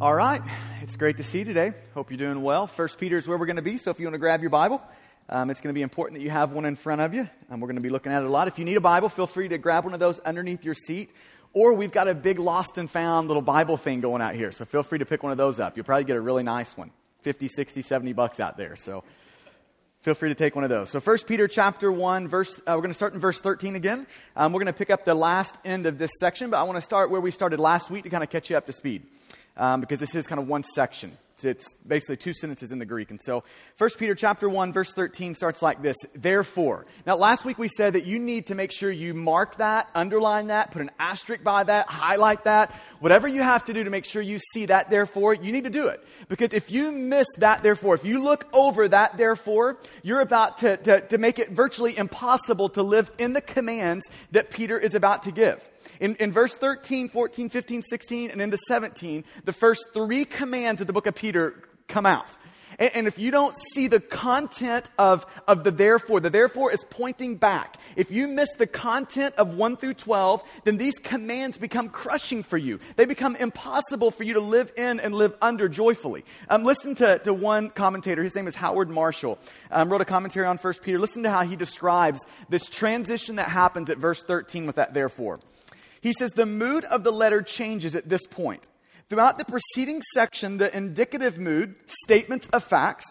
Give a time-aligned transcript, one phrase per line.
[0.00, 0.40] All right,
[0.80, 1.74] it's great to see you today.
[1.92, 2.66] Hope you're doing well.
[2.66, 4.48] First Peter is where we're going to be, so if you want to grab your
[4.48, 4.80] Bible,
[5.28, 7.28] um, it's going to be important that you have one in front of you.
[7.50, 8.48] And we're going to be looking at it a lot.
[8.48, 11.10] If you need a Bible, feel free to grab one of those underneath your seat.
[11.52, 14.64] Or we've got a big lost and found little Bible thing going out here, so
[14.64, 15.76] feel free to pick one of those up.
[15.76, 18.76] You'll probably get a really nice one 50, 60, 70 bucks out there.
[18.76, 19.04] So
[20.00, 20.88] feel free to take one of those.
[20.88, 24.06] So 1 Peter chapter 1, verse, uh, we're going to start in verse 13 again.
[24.34, 26.78] Um, we're going to pick up the last end of this section, but I want
[26.78, 29.02] to start where we started last week to kind of catch you up to speed
[29.60, 31.16] um, because this is kind of one section.
[31.42, 33.10] It's basically two sentences in the Greek.
[33.10, 33.44] And so
[33.78, 35.96] 1 Peter chapter 1 verse 13 starts like this.
[36.14, 36.86] Therefore.
[37.06, 40.48] Now last week we said that you need to make sure you mark that, underline
[40.48, 42.78] that, put an asterisk by that, highlight that.
[43.00, 45.70] Whatever you have to do to make sure you see that therefore, you need to
[45.70, 46.04] do it.
[46.28, 50.76] Because if you miss that therefore, if you look over that therefore, you're about to,
[50.78, 55.22] to, to make it virtually impossible to live in the commands that Peter is about
[55.22, 55.68] to give.
[56.00, 60.86] In, in verse 13, 14, 15, 16, and into 17, the first three commands of
[60.86, 62.36] the book of Peter come out.
[62.80, 66.84] And, and if you don't see the content of, of the therefore, the therefore is
[66.88, 67.76] pointing back.
[67.94, 72.56] If you miss the content of 1 through 12, then these commands become crushing for
[72.56, 72.80] you.
[72.96, 76.24] They become impossible for you to live in and live under joyfully.
[76.48, 78.24] Um, listen to, to one commentator.
[78.24, 79.38] His name is Howard Marshall.
[79.70, 80.98] Um, wrote a commentary on 1 Peter.
[80.98, 85.38] Listen to how he describes this transition that happens at verse 13 with that therefore.
[86.00, 88.68] He says the mood of the letter changes at this point.
[89.08, 93.04] Throughout the preceding section, the indicative mood, statements of facts,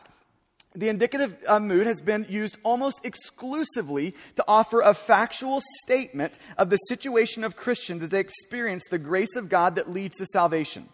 [0.75, 6.69] the indicative uh, mood has been used almost exclusively to offer a factual statement of
[6.69, 10.87] the situation of Christians as they experience the grace of God that leads to salvation.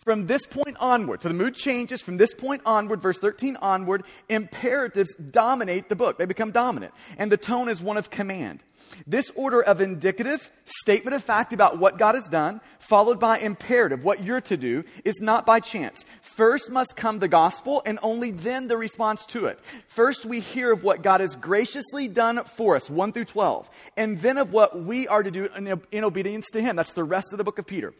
[0.00, 4.02] From this point onward, so the mood changes from this point onward, verse 13 onward,
[4.28, 6.18] imperatives dominate the book.
[6.18, 6.92] They become dominant.
[7.16, 8.64] And the tone is one of command.
[9.06, 14.04] This order of indicative, statement of fact about what God has done, followed by imperative,
[14.04, 16.04] what you're to do, is not by chance.
[16.20, 19.58] First must come the gospel, and only then the response to it.
[19.88, 24.20] First, we hear of what God has graciously done for us, 1 through 12, and
[24.20, 26.76] then of what we are to do in, in obedience to Him.
[26.76, 27.92] That's the rest of the book of Peter.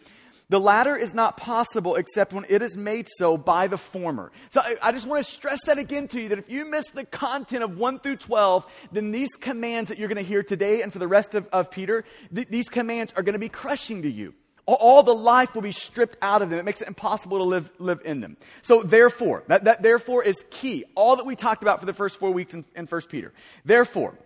[0.53, 4.31] The latter is not possible except when it is made so by the former.
[4.51, 6.91] So I, I, just want to stress that again to you that if you miss
[6.91, 10.83] the content of 1 through 12, then these commands that you're going to hear today
[10.83, 12.05] and for the rest of, of Peter,
[12.35, 14.35] th- these commands are going to be crushing to you.
[14.67, 16.59] All, the life will be stripped out of them.
[16.59, 18.37] It makes it impossible to live, live in them.
[18.61, 20.85] So therefore, that, that therefore is key.
[20.95, 23.33] All that we talked about for the first four weeks in, in 1 Peter.
[23.65, 24.19] Therefore,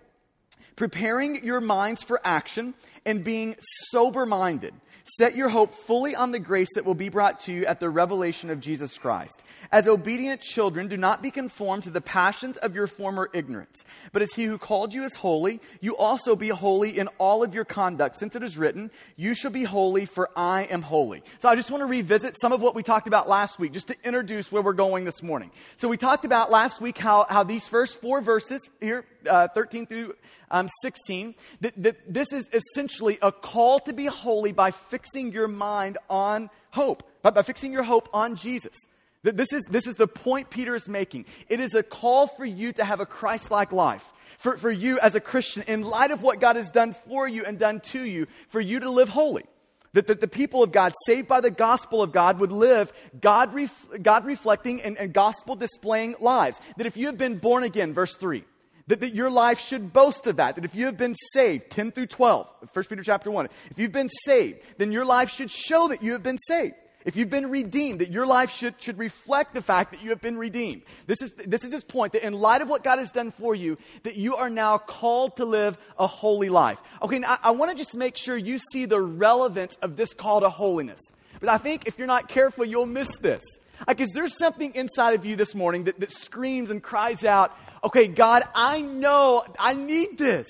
[0.75, 2.75] preparing your minds for action
[3.06, 3.56] and being
[3.91, 4.75] sober minded.
[5.09, 7.89] Set your hope fully on the grace that will be brought to you at the
[7.89, 9.44] revelation of Jesus Christ.
[9.71, 13.84] As obedient children, do not be conformed to the passions of your former ignorance.
[14.12, 17.55] But as he who called you is holy, you also be holy in all of
[17.55, 21.23] your conduct, since it is written, You shall be holy, for I am holy.
[21.38, 23.87] So I just want to revisit some of what we talked about last week, just
[23.88, 25.53] to introduce where we're going this morning.
[25.77, 29.87] So we talked about last week how, how these first four verses here, uh, 13
[29.87, 30.17] through
[30.50, 32.49] um, 16, that, that this is
[32.97, 37.83] essentially a call to be holy by fixing your mind on hope, by, fixing your
[37.83, 38.75] hope on Jesus.
[39.23, 41.27] This is, this is the point Peter is making.
[41.49, 44.05] It is a call for you to have a Christ like life.
[44.39, 47.45] For, for you as a Christian, in light of what God has done for you
[47.45, 49.45] and done to you, for you to live holy.
[49.93, 53.55] That, that the people of God, saved by the gospel of God, would live God,
[53.55, 56.61] ref, God reflecting and, and gospel displaying lives.
[56.77, 58.45] That if you have been born again, verse 3,
[58.89, 60.57] that, that your life should boast of that.
[60.57, 63.93] That if you have been saved, 10 through 12, 1 Peter chapter 1, if you've
[63.93, 66.75] been saved, then your life should show that you have been saved.
[67.05, 70.21] If you've been redeemed, that your life should, should reflect the fact that you have
[70.21, 70.83] been redeemed.
[71.07, 73.55] This is, this is his point, that in light of what God has done for
[73.55, 76.81] you, that you are now called to live a holy life.
[77.01, 80.15] Okay, now I, I want to just make sure you see the relevance of this
[80.15, 81.01] call to holiness.
[81.39, 83.43] But I think if you're not careful, you'll miss this.
[83.87, 87.56] Like, is there something inside of you this morning that, that screams and cries out,
[87.84, 90.48] okay, God, I know I need this.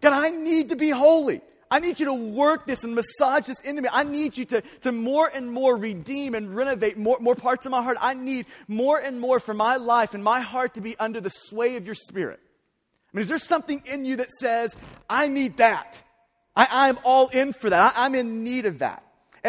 [0.00, 1.40] God, I need to be holy.
[1.70, 3.88] I need you to work this and massage this into me.
[3.92, 7.72] I need you to, to more and more redeem and renovate more, more parts of
[7.72, 7.96] my heart.
[8.00, 11.30] I need more and more for my life and my heart to be under the
[11.30, 12.40] sway of your spirit.
[13.12, 14.76] I mean, is there something in you that says,
[15.10, 16.00] I need that?
[16.54, 17.94] I, am all in for that.
[17.96, 19.02] I, I'm in need of that.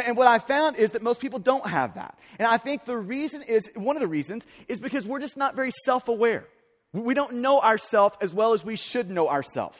[0.05, 2.17] And, what I found is that most people don't have that.
[2.37, 5.55] And I think the reason is, one of the reasons, is because we're just not
[5.55, 6.45] very self aware.
[6.93, 9.77] We don't know ourselves as well as we should know ourselves.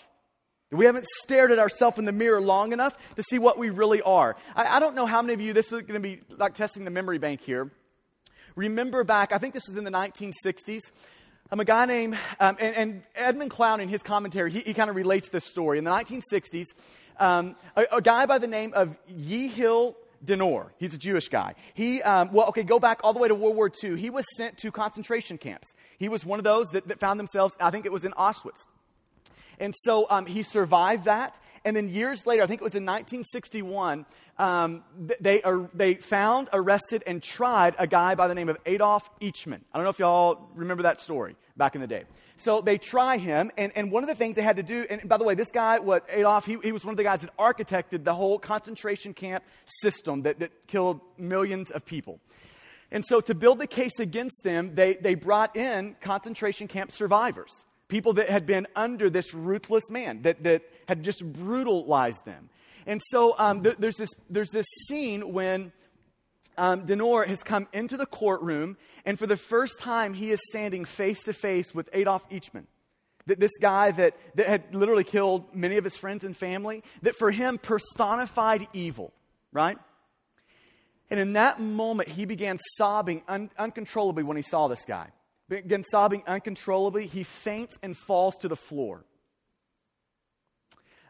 [0.72, 4.02] We haven't stared at ourselves in the mirror long enough to see what we really
[4.02, 4.36] are.
[4.56, 6.84] I, I don't know how many of you, this is going to be like testing
[6.84, 7.72] the memory bank here.
[8.56, 10.82] Remember back, I think this was in the 1960s.
[11.50, 14.90] I'm a guy named, um, and, and, Edmund Clowney in his commentary, he, he kind
[14.90, 15.78] of relates this story.
[15.78, 16.66] In the 1960s,
[17.20, 20.74] um, a, a, guy by the name of Yehiel Denor.
[20.78, 21.56] He's a Jewish guy.
[21.74, 24.00] He, um, well, okay, go back all the way to World War II.
[24.00, 25.68] He was sent to concentration camps.
[25.98, 28.68] He was one of those that, that found themselves, I think it was in Auschwitz.
[29.60, 31.40] And so um, he survived that.
[31.66, 34.06] And then years later, I think it was in 1961,
[34.38, 34.84] um,
[35.20, 39.62] they, are, they found, arrested, and tried a guy by the name of Adolf Eichmann.
[39.74, 42.04] I don't know if y'all remember that story back in the day.
[42.38, 45.10] So they try him, and, and one of the things they had to do, and
[45.10, 47.36] by the way, this guy, what Adolf, he, he was one of the guys that
[47.38, 49.44] architected the whole concentration camp
[49.82, 52.20] system that, that killed millions of people.
[52.92, 57.66] And so to build the case against them, they, they brought in concentration camp survivors
[57.88, 62.50] people that had been under this ruthless man that, that had just brutalized them.
[62.86, 65.72] And so um, th- there's, this, there's this scene when
[66.58, 70.86] um, Denor has come into the courtroom, and for the first time, he is standing
[70.86, 72.66] face to face with Adolf Eichmann.
[73.28, 77.16] That this guy that, that had literally killed many of his friends and family, that
[77.18, 79.12] for him personified evil,
[79.52, 79.78] right?
[81.10, 85.10] And in that moment, he began sobbing un- uncontrollably when he saw this guy
[85.50, 87.08] began sobbing uncontrollably.
[87.08, 89.06] He faints and falls to the floor.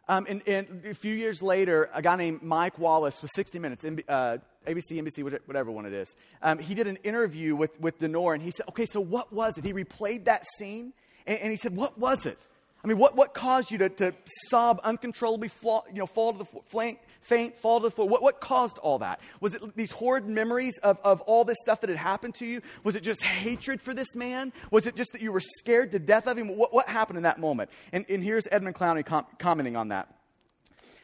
[0.10, 3.84] Um, and, and, a few years later, a guy named Mike Wallace with 60 Minutes,
[3.84, 8.34] uh, ABC, NBC, whatever one it is, um, he did an interview with, with Denor,
[8.34, 9.66] and he said, okay, so what was it?
[9.66, 10.94] He replayed that scene,
[11.26, 12.40] and, and he said, what was it?
[12.88, 14.14] I mean, what, what caused you to, to
[14.48, 18.08] sob uncontrollably, fall, you know, fall to the flank, faint, fall to the floor?
[18.08, 19.20] What, what caused all that?
[19.42, 22.62] Was it these horrid memories of, of all this stuff that had happened to you?
[22.86, 24.54] Was it just hatred for this man?
[24.72, 26.48] Was it just that you were scared to death of him?
[26.56, 27.72] What, what happened in that moment?
[27.92, 30.08] And, and here's Edmund Clowney com- commenting on that.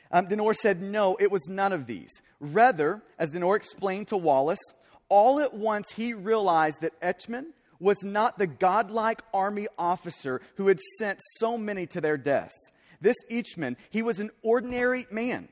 [0.09, 2.11] Um, Denor said, No, it was none of these.
[2.39, 4.61] Rather, as Denor explained to Wallace,
[5.09, 7.47] all at once he realized that Eichmann
[7.83, 12.55] was not the godlike army officer who had sent so many to their deaths.
[13.01, 15.49] This Eichmann, he was an ordinary man.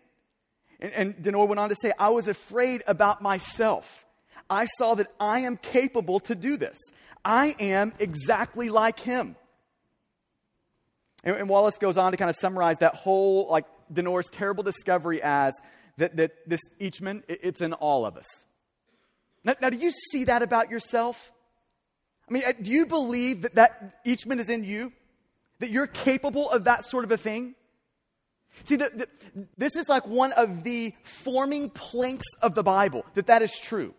[0.79, 4.05] And, and Denor went on to say, I was afraid about myself.
[4.49, 6.77] I saw that I am capable to do this.
[7.23, 9.35] I am exactly like him.
[11.25, 15.21] And, and Wallace goes on to kind of summarize that whole, like, Denor's terrible discovery
[15.21, 15.53] as
[15.97, 18.27] that, that this Eichmann, it, it's in all of us.
[19.43, 21.31] Now, now, do you see that about yourself?
[22.31, 24.93] I mean, uh, do you believe that, that Eichmann is in you?
[25.59, 27.55] That you're capable of that sort of a thing?
[28.63, 33.27] See, the, the, this is like one of the forming planks of the Bible, that
[33.27, 33.93] that is true.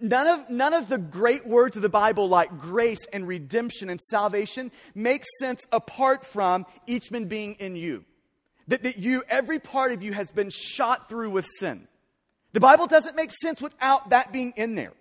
[0.00, 4.00] None of, none of the great words of the Bible, like grace and redemption and
[4.00, 8.04] salvation, make sense apart from Eichmann being in you.
[8.66, 11.86] That, that you, every part of you has been shot through with sin.
[12.54, 14.94] The Bible doesn't make sense without that being in there.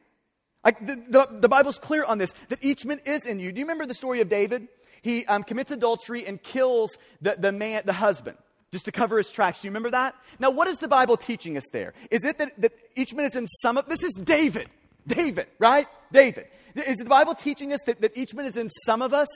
[0.67, 3.53] Like the, the, the, Bible's clear on this, that Eichmann is in you.
[3.53, 4.67] Do you remember the story of David?
[5.01, 8.37] He um, commits adultery and kills the, the man, the husband,
[8.73, 9.61] just to cover his tracks.
[9.61, 10.13] Do you remember that?
[10.39, 11.93] Now, what is the Bible teaching us there?
[12.11, 12.73] Is it that, that
[13.13, 14.69] man is in some of, this is David.
[15.07, 15.87] David, right?
[16.11, 16.47] David.
[16.75, 19.29] Is the Bible teaching us that, that man is in some of us?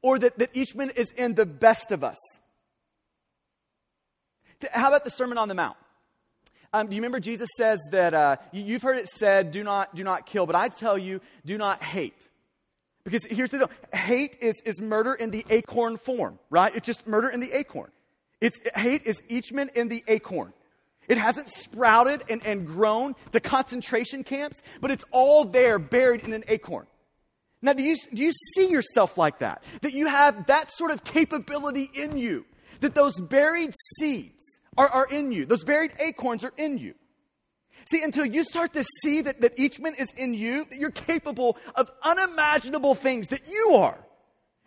[0.00, 2.18] Or that, that man is in the best of us?
[4.70, 5.76] How about the Sermon on the Mount?
[6.76, 9.94] Um, do you remember Jesus says that uh, you, have heard it said, "Do not,
[9.94, 12.20] do not kill," but I tell you, do not hate.
[13.02, 16.76] Because here's the deal: hate is is murder in the acorn form, right?
[16.76, 17.90] It's just murder in the acorn.
[18.42, 20.52] It's hate is Eichmann in the acorn.
[21.08, 26.34] It hasn't sprouted and, and grown to concentration camps, but it's all there, buried in
[26.34, 26.86] an acorn.
[27.62, 29.62] Now, do you, do you see yourself like that?
[29.80, 32.44] That you have that sort of capability in you?
[32.80, 35.46] That those buried seeds are, are in you.
[35.46, 36.94] Those buried acorns are in you.
[37.90, 41.56] See, until you start to see that, that Eichmann is in you, that you're capable
[41.76, 43.96] of unimaginable things, that you are,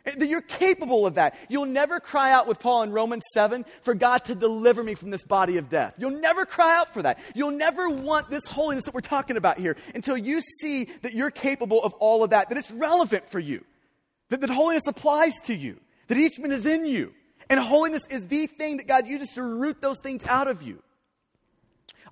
[0.06, 1.36] eh, that you're capable of that.
[1.50, 5.10] You'll never cry out with Paul in Romans 7 for God to deliver me from
[5.10, 5.96] this body of death.
[5.98, 7.20] You'll never cry out for that.
[7.36, 11.32] You'll never want this holiness that we're talking about here until you see that you're
[11.32, 13.66] capable of all of that, that it's relevant for you,
[14.30, 17.14] that, that holiness applies to you, that Eichmann is in you.
[17.50, 20.84] And holiness is the thing that God uses to root those things out of you.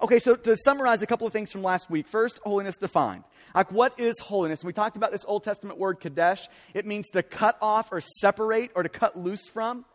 [0.01, 2.07] Okay, so to summarize a couple of things from last week.
[2.07, 3.23] First, holiness defined.
[3.55, 4.63] Like, what is holiness?
[4.63, 6.47] We talked about this Old Testament word, kadesh.
[6.73, 9.85] It means to cut off or separate or to cut loose from.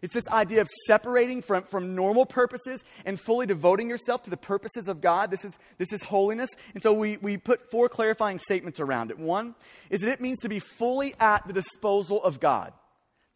[0.00, 4.36] It's this idea of separating from, from normal purposes and fully devoting yourself to the
[4.36, 5.32] purposes of God.
[5.32, 6.50] This is, this is holiness.
[6.74, 9.18] And so we, we put four clarifying statements around it.
[9.18, 9.56] One
[9.90, 12.72] is that it means to be fully at the disposal of God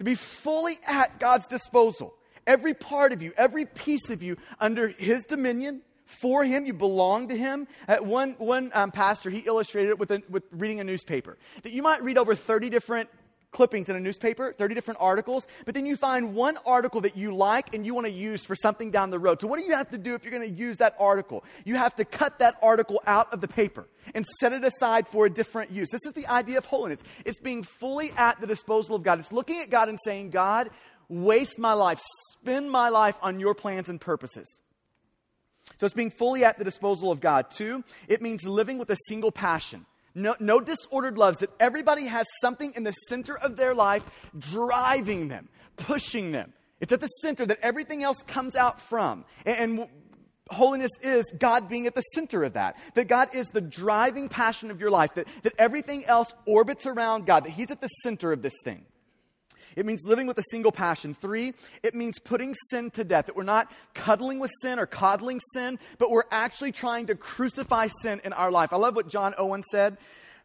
[0.03, 2.15] to be fully at God's disposal.
[2.45, 7.29] Every part of you, every piece of you under His dominion, for Him, you belong
[7.29, 7.69] to Him.
[7.87, 11.39] Uh, one one um, pastor, he illustrated it with, a, with reading a newspaper.
[11.63, 13.09] That you might read over 30 different
[13.53, 17.35] clippings in a newspaper, 30 different articles, but then you find one article that you
[17.35, 19.41] like and you want to use for something down the road.
[19.41, 21.45] So, what do you have to do if you're going to use that article?
[21.65, 25.27] You have to cut that article out of the paper and set it aside for
[25.27, 25.89] a different use.
[25.91, 27.01] This is the idea of holiness.
[27.25, 29.19] It's being fully at the disposal of God.
[29.21, 30.71] It's looking at God and saying, God,
[31.09, 32.01] waste my life,
[32.41, 34.61] spend my life on your plans and purposes.
[35.79, 37.51] So it's being fully at the disposal of God.
[37.51, 39.87] Two, it means living with a single passion.
[40.15, 44.05] No, no disordered loves, that everybody has something in the center of their life
[44.39, 46.53] driving them, pushing them.
[46.81, 49.25] It's at the center that everything else comes out from.
[49.47, 49.89] And, and
[50.51, 52.77] holiness is God being at the center of that.
[52.95, 57.27] That God is the driving passion of your life, that, that everything else orbits around
[57.27, 58.85] God, that He's at the center of this thing.
[59.77, 61.15] It means living with a single passion.
[61.15, 63.27] Three, it means putting sin to death.
[63.27, 67.89] That we're not cuddling with sin or coddling sin, but we're actually trying to crucify
[68.03, 68.73] sin in our life.
[68.73, 69.99] I love what John Owen said,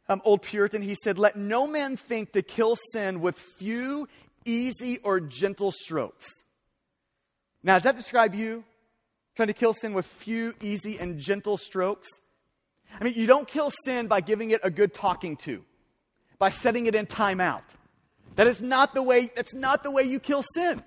[0.10, 0.82] um, old Puritan.
[0.82, 4.08] He said, Let no man think to kill sin with few,
[4.46, 6.28] easy, or gentle strokes.
[7.64, 8.64] Now, does that describe you?
[9.36, 12.08] Trying to kill sin with few, easy, and gentle strokes?
[13.00, 15.64] I mean, you don't kill sin by giving it a good talking to,
[16.40, 17.64] by setting it in timeout.
[18.38, 20.84] That is not the way, that's not the way you kill sin.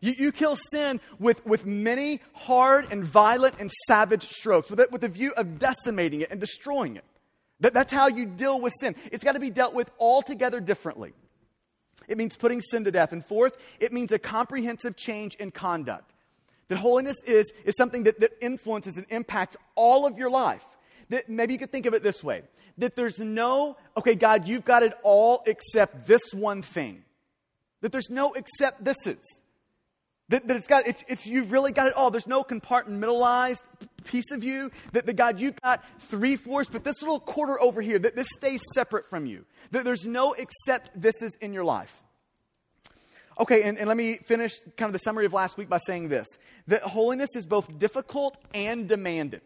[0.00, 4.90] You, you kill sin with, with many hard and violent and savage strokes, with, it,
[4.90, 7.04] with the view of decimating it and destroying it.
[7.60, 8.94] That, that's how you deal with sin.
[9.10, 11.12] It's got to be dealt with altogether differently.
[12.08, 13.12] It means putting sin to death.
[13.12, 16.12] And fourth, it means a comprehensive change in conduct.
[16.68, 20.64] That holiness is, is something that, that influences and impacts all of your life.
[21.12, 22.40] That maybe you could think of it this way
[22.78, 27.04] that there's no, okay, God, you've got it all except this one thing.
[27.82, 29.18] That there's no except this is.
[30.30, 32.10] That, that it's got, it's, it's, you've really got it all.
[32.10, 33.60] There's no compartmentalized
[34.04, 34.70] piece of you.
[34.92, 38.28] That the God, you've got three fourths, but this little quarter over here, that this
[38.38, 39.44] stays separate from you.
[39.72, 41.94] That there's no except this is in your life.
[43.38, 46.08] Okay, and, and let me finish kind of the summary of last week by saying
[46.08, 46.26] this
[46.68, 49.42] that holiness is both difficult and demanded.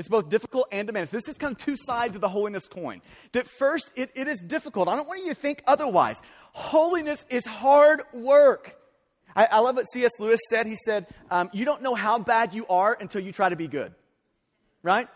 [0.00, 1.10] It's both difficult and demanding.
[1.12, 3.02] This is kind of two sides of the holiness coin.
[3.32, 4.88] That first, it, it is difficult.
[4.88, 6.18] I don't want you to think otherwise.
[6.54, 8.74] Holiness is hard work.
[9.36, 10.12] I, I love what C.S.
[10.18, 10.66] Lewis said.
[10.66, 13.68] He said, um, You don't know how bad you are until you try to be
[13.68, 13.94] good.
[14.82, 15.06] Right?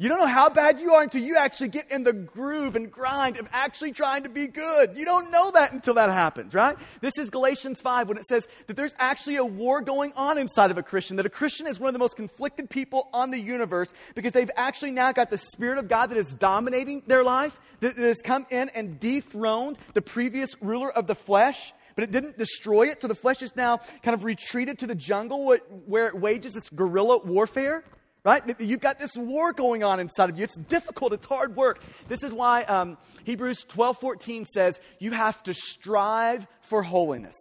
[0.00, 2.90] You don't know how bad you are until you actually get in the groove and
[2.90, 4.96] grind of actually trying to be good.
[4.96, 6.78] You don't know that until that happens, right?
[7.02, 10.70] This is Galatians 5 when it says that there's actually a war going on inside
[10.70, 13.38] of a Christian, that a Christian is one of the most conflicted people on the
[13.38, 17.60] universe because they've actually now got the Spirit of God that is dominating their life,
[17.80, 22.38] that has come in and dethroned the previous ruler of the flesh but it didn't
[22.38, 23.02] destroy it.
[23.02, 25.54] So the flesh is now kind of retreated to the jungle
[25.84, 27.84] where it wages its guerrilla warfare
[28.24, 28.42] right?
[28.60, 30.44] You've got this war going on inside of you.
[30.44, 31.82] It's difficult, it's hard work.
[32.08, 37.36] This is why um, Hebrews 12 14 says you have to strive for holiness,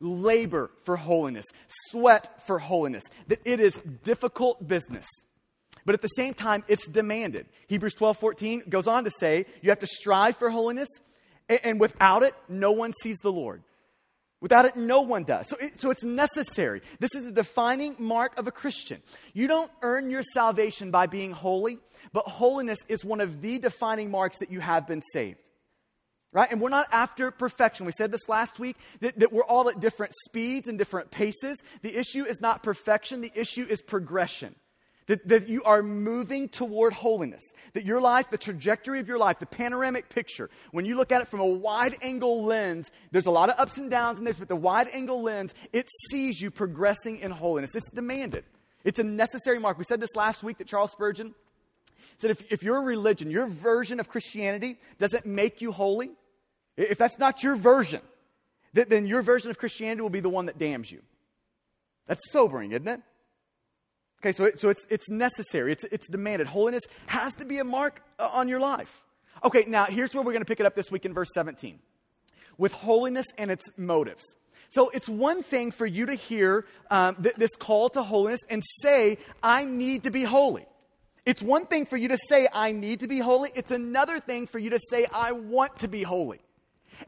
[0.00, 1.44] labor for holiness,
[1.90, 5.06] sweat for holiness, that it is difficult business.
[5.84, 7.46] But at the same time, it's demanded.
[7.66, 10.88] Hebrews 12 14 goes on to say you have to strive for holiness,
[11.48, 13.62] and without it, no one sees the Lord.
[14.42, 15.48] Without it, no one does.
[15.48, 16.82] So, it, so it's necessary.
[16.98, 19.00] This is a defining mark of a Christian.
[19.32, 21.78] You don't earn your salvation by being holy,
[22.12, 25.38] but holiness is one of the defining marks that you have been saved.
[26.32, 26.50] Right?
[26.50, 27.86] And we're not after perfection.
[27.86, 31.62] We said this last week that, that we're all at different speeds and different paces.
[31.82, 34.56] The issue is not perfection, the issue is progression.
[35.12, 37.42] That, that you are moving toward holiness.
[37.74, 41.20] That your life, the trajectory of your life, the panoramic picture, when you look at
[41.20, 44.38] it from a wide angle lens, there's a lot of ups and downs in this,
[44.38, 47.74] but the wide angle lens, it sees you progressing in holiness.
[47.74, 48.44] It's demanded.
[48.84, 49.76] It's a necessary mark.
[49.76, 51.34] We said this last week that Charles Spurgeon
[52.16, 56.12] said if, if your religion, your version of Christianity, doesn't make you holy,
[56.78, 58.00] if that's not your version,
[58.72, 61.02] then your version of Christianity will be the one that damns you.
[62.06, 63.02] That's sobering, isn't it?
[64.22, 66.46] Okay, so, it, so it's, it's necessary, it's, it's demanded.
[66.46, 69.02] Holiness has to be a mark uh, on your life.
[69.42, 71.80] Okay, now here's where we're going to pick it up this week in verse 17
[72.56, 74.22] with holiness and its motives.
[74.68, 78.62] So it's one thing for you to hear um, th- this call to holiness and
[78.80, 80.66] say, I need to be holy.
[81.26, 83.50] It's one thing for you to say, I need to be holy.
[83.54, 86.40] It's another thing for you to say, I want to be holy.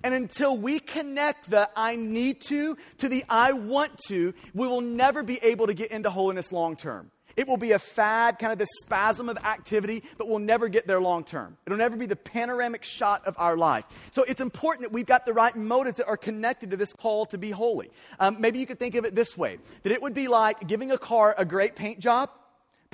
[0.03, 4.81] And until we connect the I need to to the I want to, we will
[4.81, 7.11] never be able to get into holiness long term.
[7.37, 10.87] It will be a fad, kind of this spasm of activity, but we'll never get
[10.87, 11.57] there long term.
[11.67, 13.85] It'll never be the panoramic shot of our life.
[14.13, 17.27] So it's important that we've got the right motives that are connected to this call
[17.27, 17.91] to be holy.
[18.21, 20.93] Um, maybe you could think of it this way that it would be like giving
[20.93, 22.31] a car a great paint job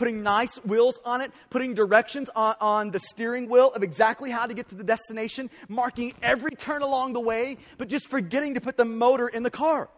[0.01, 4.47] putting nice wheels on it, putting directions on, on the steering wheel of exactly how
[4.47, 8.63] to get to the destination, marking every turn along the way, but just forgetting to
[8.63, 9.91] put the motor in the car.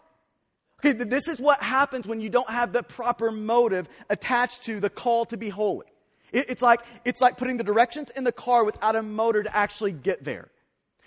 [0.84, 4.90] Okay, this is what happens when you don't have the proper motive attached to the
[4.90, 5.86] call to be holy.
[6.32, 9.56] It, it's, like, it's like putting the directions in the car without a motor to
[9.56, 10.48] actually get there.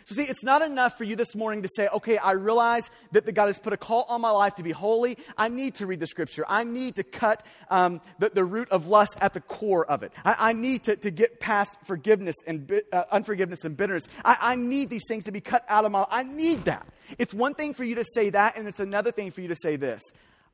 [0.06, 3.26] So, see, it's not enough for you this morning to say, okay, I realize that
[3.34, 5.18] God has put a call on my life to be holy.
[5.36, 6.46] I need to read the scripture.
[6.48, 10.12] I need to cut um, the, the, root of lust at the core of it.
[10.24, 14.08] I, I need to, to, get past forgiveness and uh, unforgiveness and bitterness.
[14.24, 16.10] I, I need these things to be cut out of my life.
[16.12, 16.86] I need that.
[17.18, 19.56] It's one thing for you to say that, and it's another thing for you to
[19.56, 20.04] say this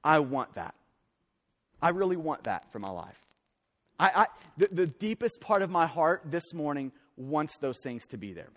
[0.01, 0.75] I want that.
[1.81, 3.19] I really want that for my life.
[3.99, 8.17] I, I the, the deepest part of my heart this morning wants those things to
[8.17, 8.47] be there.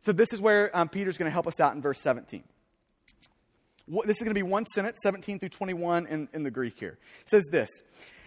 [0.00, 2.42] So this is where um, Peter's going to help us out in verse 17.
[3.86, 6.78] What, this is going to be one sentence, 17 through 21 in, in the Greek
[6.78, 6.98] here.
[7.22, 7.68] It says this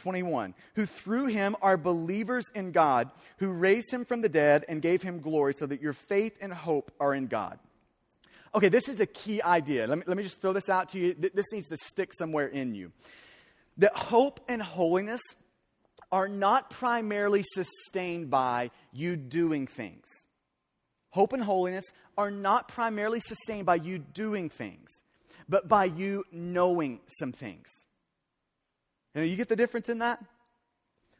[0.00, 4.82] 21, who through him are believers in God, who raised him from the dead and
[4.82, 7.58] gave him glory, so that your faith and hope are in God.
[8.54, 9.86] Okay, this is a key idea.
[9.86, 11.14] Let me, let me just throw this out to you.
[11.14, 12.90] This needs to stick somewhere in you.
[13.78, 15.20] That hope and holiness
[16.10, 20.06] are not primarily sustained by you doing things.
[21.10, 21.84] Hope and holiness
[22.16, 24.88] are not primarily sustained by you doing things,
[25.48, 27.68] but by you knowing some things.
[29.14, 30.22] And you get the difference in that?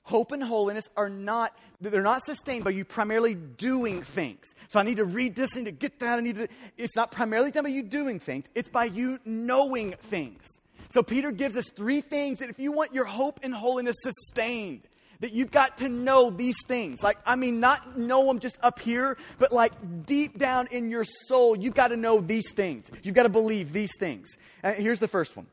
[0.03, 4.47] Hope and holiness are not, they're not sustained by you primarily doing things.
[4.69, 6.19] So I need to read this, and to get that.
[6.19, 9.95] I need to, it's not primarily done by you doing things, it's by you knowing
[10.05, 10.47] things.
[10.89, 14.83] So Peter gives us three things that if you want your hope and holiness sustained,
[15.21, 17.03] that you've got to know these things.
[17.03, 21.05] Like, I mean, not know them just up here, but like deep down in your
[21.05, 22.91] soul, you've got to know these things.
[23.03, 24.29] You've got to believe these things.
[24.63, 25.47] And here's the first one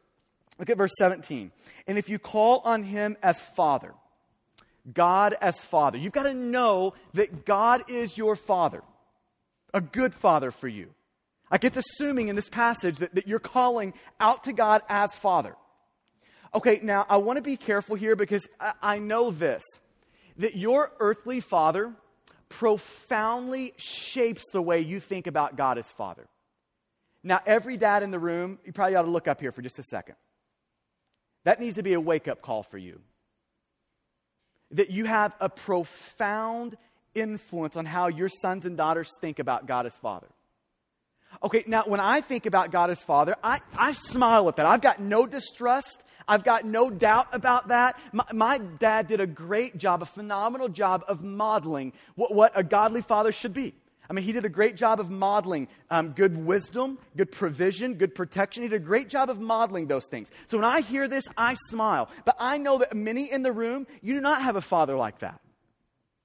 [0.59, 1.51] Look at verse 17.
[1.87, 3.93] And if you call on him as Father,
[4.91, 8.81] God as Father, you've got to know that God is your Father,
[9.73, 10.89] a good Father for you.
[11.51, 15.55] Like it's assuming in this passage that, that you're calling out to God as Father.
[16.53, 19.63] Okay, now I want to be careful here because I, I know this
[20.37, 21.93] that your earthly father
[22.49, 26.27] profoundly shapes the way you think about God as Father.
[27.23, 29.79] Now, every dad in the room, you probably ought to look up here for just
[29.79, 30.15] a second.
[31.47, 32.99] That needs to be a wake up call for you.
[34.71, 36.75] That you have a profound
[37.15, 40.27] influence on how your sons and daughters think about God as Father.
[41.41, 44.65] Okay, now when I think about God as Father, I, I smile at that.
[44.65, 46.03] I've got no distrust.
[46.27, 47.97] I've got no doubt about that.
[48.11, 52.63] My, my dad did a great job, a phenomenal job of modeling what, what a
[52.63, 53.73] godly father should be.
[54.09, 58.15] I mean, he did a great job of modeling um, good wisdom, good provision, good
[58.15, 58.63] protection.
[58.63, 60.29] He did a great job of modeling those things.
[60.45, 62.09] So when I hear this, I smile.
[62.25, 65.19] But I know that many in the room, you do not have a father like
[65.19, 65.41] that.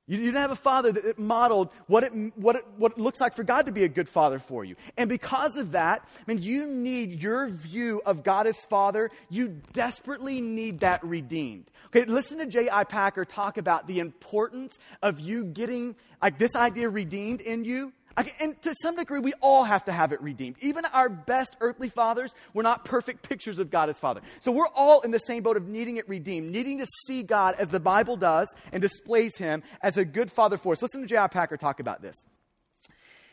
[0.09, 3.21] You, you don't have a father that modeled what it, what, it, what it looks
[3.21, 4.75] like for God to be a good father for you.
[4.97, 9.61] And because of that, I mean, you need your view of God as father, you
[9.73, 11.71] desperately need that redeemed.
[11.95, 12.85] Okay, listen to J.I.
[12.85, 17.93] Packer talk about the importance of you getting like this idea redeemed in you
[18.39, 20.57] and to some degree, we all have to have it redeemed.
[20.61, 24.21] Even our best earthly fathers were not perfect pictures of God as Father.
[24.41, 27.55] So we're all in the same boat of needing it redeemed, needing to see God
[27.59, 30.83] as the Bible does and displays Him as a good Father for us.
[30.83, 31.29] Listen to J.I.
[31.29, 32.17] Packer talk about this.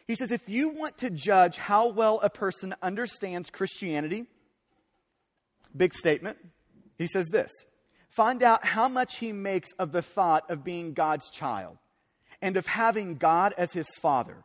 [0.08, 4.26] He says, if you want to judge how well a person understands Christianity,
[5.76, 6.38] big statement,
[6.98, 7.52] he says this
[8.10, 11.78] find out how much he makes of the thought of being God's child
[12.42, 14.44] and of having God as his Father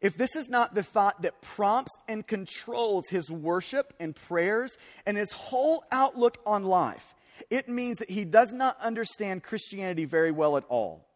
[0.00, 5.16] if this is not the thought that prompts and controls his worship and prayers and
[5.16, 7.14] his whole outlook on life,
[7.50, 11.06] it means that he does not understand Christianity very well at all.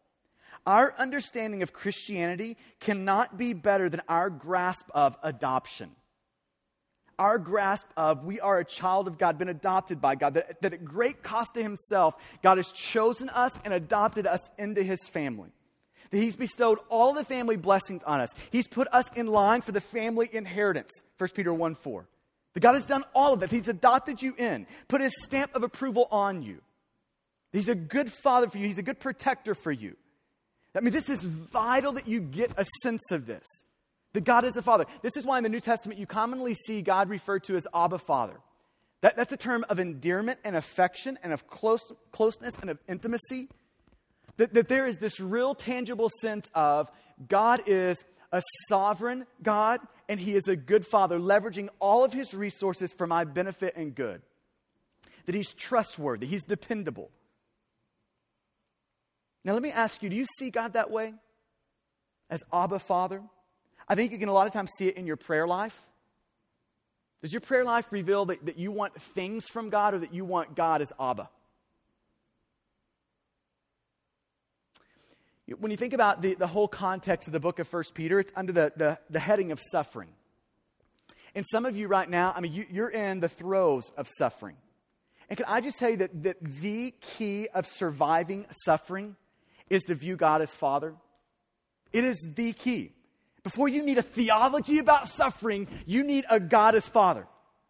[0.65, 5.91] Our understanding of Christianity cannot be better than our grasp of adoption.
[7.19, 10.73] Our grasp of we are a child of God, been adopted by God, that, that
[10.73, 15.49] at great cost to Himself, God has chosen us and adopted us into His family
[16.11, 18.29] that He's bestowed all the family blessings on us.
[18.51, 20.91] He's put us in line for the family inheritance.
[21.17, 22.07] 1 Peter 1 4.
[22.53, 23.51] That God has done all of that.
[23.51, 26.61] He's adopted you in, put His stamp of approval on you.
[27.51, 29.95] He's a good father for you, He's a good protector for you.
[30.75, 33.45] I mean, this is vital that you get a sense of this.
[34.13, 34.85] That God is a father.
[35.01, 37.99] This is why in the New Testament you commonly see God referred to as Abba
[37.99, 38.39] Father.
[39.01, 43.47] That, that's a term of endearment and affection and of close, closeness and of intimacy.
[44.37, 46.89] That, that there is this real tangible sense of
[47.27, 52.33] God is a sovereign God and He is a good Father, leveraging all of His
[52.33, 54.21] resources for my benefit and good.
[55.25, 57.11] That He's trustworthy, He's dependable.
[59.43, 61.13] Now, let me ask you do you see God that way?
[62.29, 63.21] As Abba Father?
[63.87, 65.79] I think you can a lot of times see it in your prayer life.
[67.21, 70.25] Does your prayer life reveal that, that you want things from God or that you
[70.25, 71.29] want God as Abba?
[75.59, 78.31] When you think about the, the whole context of the book of 1 Peter, it's
[78.35, 80.09] under the, the, the heading of suffering.
[81.33, 84.57] And some of you right now, I mean, you, you're in the throes of suffering.
[85.29, 89.15] And can I just say that, that the key of surviving suffering
[89.69, 90.95] is to view God as Father?
[91.93, 92.91] It is the key.
[93.47, 97.25] Before you need a theology about suffering, you need a God as Father.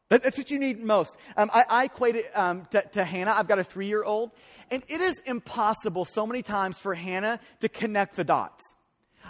[0.10, 1.16] That's what you need most.
[1.36, 3.36] Um, I, I, equate it um, to, to, Hannah.
[3.38, 4.32] I've got a three year old.
[4.72, 8.64] And it is impossible so many times for Hannah to connect the dots.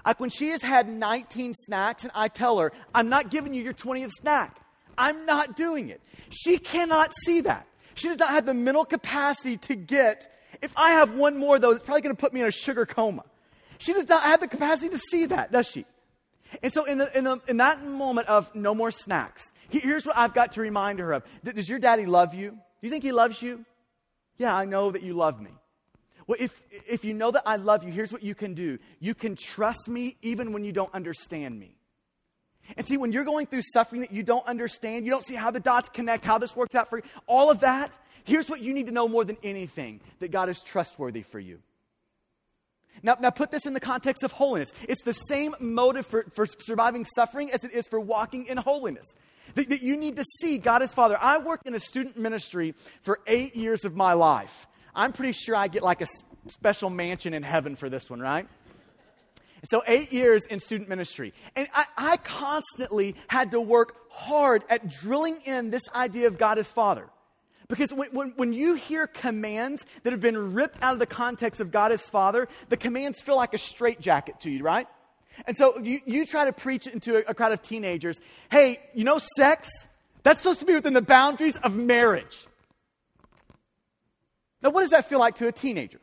[0.05, 3.61] Like when she has had 19 snacks, and I tell her, I'm not giving you
[3.61, 4.57] your 20th snack.
[4.97, 5.99] I'm not doing it.
[6.29, 7.67] She cannot see that.
[7.95, 10.31] She does not have the mental capacity to get,
[10.61, 12.85] if I have one more, though, it's probably going to put me in a sugar
[12.85, 13.25] coma.
[13.79, 15.85] She does not have the capacity to see that, does she?
[16.63, 20.17] And so, in, the, in, the, in that moment of no more snacks, here's what
[20.17, 21.23] I've got to remind her of.
[21.43, 22.51] Does your daddy love you?
[22.51, 23.65] Do you think he loves you?
[24.37, 25.51] Yeah, I know that you love me.
[26.27, 29.15] Well, if, if you know that I love you, here's what you can do you
[29.15, 31.77] can trust me even when you don't understand me.
[32.75, 35.51] And see, when you're going through suffering that you don't understand, you don't see how
[35.51, 37.91] the dots connect, how this works out for you, all of that,
[38.25, 41.59] here's what you need to know more than anything that God is trustworthy for you.
[43.03, 44.71] Now, now put this in the context of holiness.
[44.87, 49.05] It's the same motive for, for surviving suffering as it is for walking in holiness.
[49.55, 51.17] That, that you need to see God as Father.
[51.19, 54.67] I worked in a student ministry for eight years of my life.
[54.93, 56.07] I'm pretty sure I get like a
[56.49, 58.47] special mansion in heaven for this one, right?
[59.65, 61.33] So, eight years in student ministry.
[61.55, 66.59] And I, I, constantly had to work hard at drilling in this idea of God
[66.59, 67.09] as Father.
[67.67, 71.59] Because when, when, when, you hear commands that have been ripped out of the context
[71.59, 74.87] of God as Father, the commands feel like a straitjacket to you, right?
[75.45, 78.79] And so you, you try to preach it into a, a crowd of teenagers hey,
[78.93, 79.69] you know, sex?
[80.23, 82.47] That's supposed to be within the boundaries of marriage.
[84.61, 85.99] Now, what does that feel like to a teenager?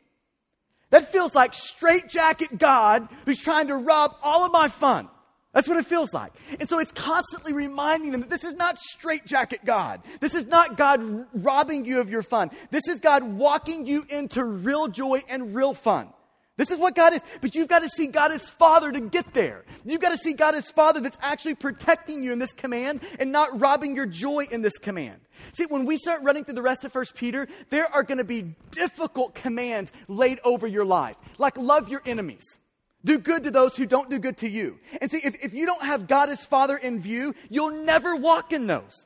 [0.91, 5.09] That feels like straitjacket God who's trying to rob all of my fun.
[5.55, 6.33] That's what it feels like.
[6.59, 10.01] And so it's constantly reminding them that this is not straitjacket God.
[10.19, 12.51] This is not God robbing you of your fun.
[12.71, 16.09] This is God walking you into real joy and real fun.
[16.57, 17.21] This is what God is.
[17.39, 19.63] But you've got to see God as Father to get there.
[19.85, 23.31] You've got to see God as Father that's actually protecting you in this command and
[23.31, 25.21] not robbing your joy in this command.
[25.53, 28.25] See, when we start running through the rest of First Peter, there are going to
[28.25, 32.43] be difficult commands laid over your life, like love your enemies.
[33.05, 34.79] Do good to those who don't do good to you.
[34.99, 38.51] And see, if, if you don't have God as Father in view, you'll never walk
[38.51, 39.05] in those.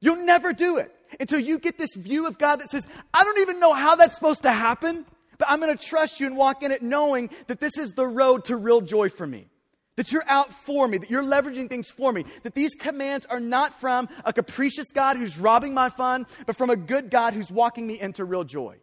[0.00, 3.40] You'll never do it until you get this view of God that says, I don't
[3.40, 5.04] even know how that's supposed to happen,
[5.36, 8.06] but I'm going to trust you and walk in it knowing that this is the
[8.06, 9.48] road to real joy for me.
[9.96, 13.40] That you're out for me, that you're leveraging things for me, that these commands are
[13.40, 17.50] not from a capricious God who's robbing my fun, but from a good God who's
[17.50, 18.76] walking me into real joy.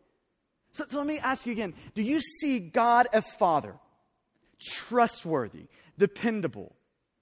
[0.72, 3.76] So, so let me ask you again do you see God as Father?
[4.60, 5.68] Trustworthy,
[5.98, 6.76] dependable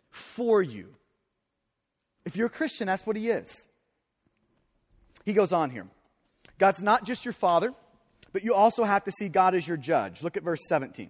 [0.10, 0.96] for you.
[2.26, 3.68] If you're a Christian, that's what he is.
[5.26, 5.88] He goes on here
[6.58, 7.74] God's not just your father,
[8.32, 10.24] but you also have to see God as your judge.
[10.24, 11.10] Look at verse 17.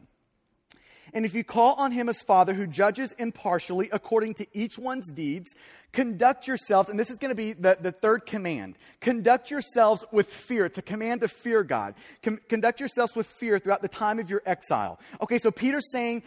[1.15, 5.09] And if you call on him as Father who judges impartially according to each one's
[5.13, 5.55] deeds,
[5.93, 10.27] conduct yourselves, and this is going to be the, the third command conduct yourselves with
[10.27, 10.65] fear.
[10.65, 11.95] It's a command to fear God.
[12.21, 14.99] Con- conduct yourselves with fear throughout the time of your exile.
[15.21, 16.21] Okay, so Peter's saying,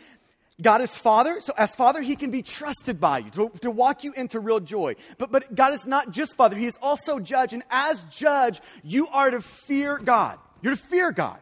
[0.60, 4.04] God is Father, so as Father, He can be trusted by you to, to walk
[4.04, 4.96] you into real joy.
[5.18, 9.06] But, but God is not just Father, He is also Judge, and as Judge, you
[9.08, 10.38] are to fear God.
[10.62, 11.38] You're to fear God.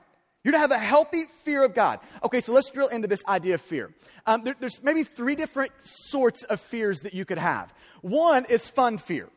[0.47, 1.99] You're to have a healthy fear of God.
[2.23, 3.91] Okay, so let's drill into this idea of fear.
[4.27, 7.75] Um, there, there's maybe three different sorts of fears that you could have.
[8.01, 9.29] One is fun fear.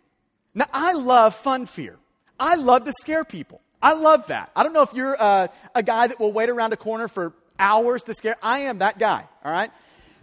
[0.53, 1.97] Now, I love fun fear.
[2.39, 3.59] I love to scare people.
[3.81, 4.51] I love that.
[4.55, 7.33] I don't know if you're uh, a guy that will wait around a corner for
[7.57, 8.35] hours to scare.
[8.43, 9.71] I am that guy, all right?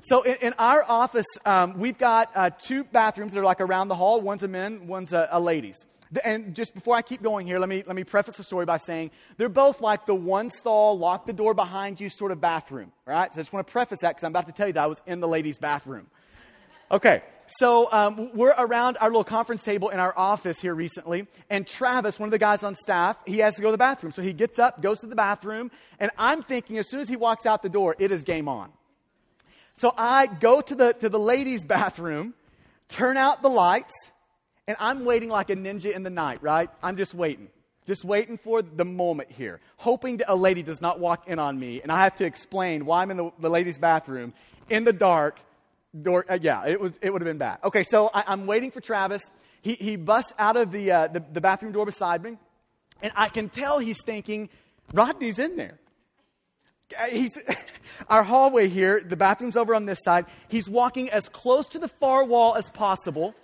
[0.03, 3.89] So in, in our office, um, we've got uh, two bathrooms that are like around
[3.89, 4.21] the hall.
[4.21, 5.85] One's a men, one's a, a ladies.
[6.25, 8.77] And just before I keep going here, let me, let me preface the story by
[8.77, 12.93] saying they're both like the one stall, lock the door behind you sort of bathroom,
[13.07, 13.33] right?
[13.33, 14.87] So I just want to preface that because I'm about to tell you that I
[14.87, 16.07] was in the ladies' bathroom.
[16.91, 17.23] Okay,
[17.59, 22.19] so um, we're around our little conference table in our office here recently, and Travis,
[22.19, 24.13] one of the guys on staff, he has to go to the bathroom.
[24.13, 27.17] So he gets up, goes to the bathroom, and I'm thinking as soon as he
[27.17, 28.71] walks out the door, it is game on.
[29.79, 32.35] So I go to the, to the ladies' bathroom,
[32.89, 33.93] turn out the lights,
[34.67, 36.71] and I'm waiting like a ninja in the night, right?
[36.83, 37.49] I'm just waiting.
[37.87, 41.57] Just waiting for the moment here, hoping that a lady does not walk in on
[41.57, 44.35] me, and I have to explain why I'm in the, the ladies' bathroom
[44.69, 45.39] in the dark.
[46.03, 47.59] Door, uh, yeah, it, was, it would have been bad.
[47.63, 49.23] Okay, so I, am waiting for Travis.
[49.63, 52.37] He, he busts out of the, uh, the, the bathroom door beside me,
[53.01, 54.51] and I can tell he's thinking,
[54.93, 55.79] Rodney's in there.
[56.99, 57.39] Uh, he's,
[58.11, 60.27] our hallway here, the bathroom's over on this side.
[60.49, 63.35] He's walking as close to the far wall as possible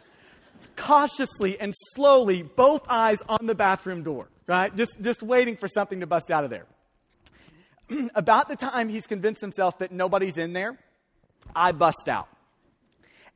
[0.77, 4.75] cautiously and slowly, both eyes on the bathroom door, right?
[4.77, 6.67] Just, just waiting for something to bust out of there.
[8.15, 10.79] About the time he's convinced himself that nobody's in there,
[11.55, 12.29] I bust out.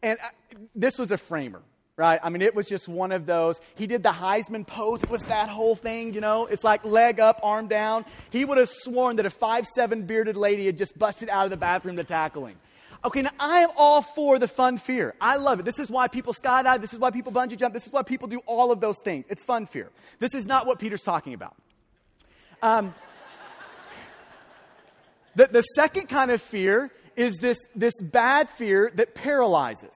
[0.03, 1.63] And I, uh, this was a framer,
[1.97, 2.21] right?
[2.23, 3.61] I mean, it was just one of those.
[3.75, 5.03] He did the Heisman pose.
[5.03, 6.47] It was that whole thing, you know?
[6.47, 8.05] It's like leg up, arm down.
[8.31, 11.57] He would have sworn that a five-seven bearded lady had just busted out of the
[11.57, 12.57] bathroom to tackle him.
[13.05, 15.15] Okay, now I am all for the fun fear.
[15.21, 15.65] I love it.
[15.65, 16.81] This is why people skydive.
[16.81, 17.75] This is why people bungee jump.
[17.75, 19.25] This is why people do all of those things.
[19.29, 19.91] It's fun fear.
[20.19, 21.55] This is not what Peter's talking about.
[22.63, 22.95] Um,
[25.35, 29.95] the, the second kind of fear is this, this bad fear that paralyzes.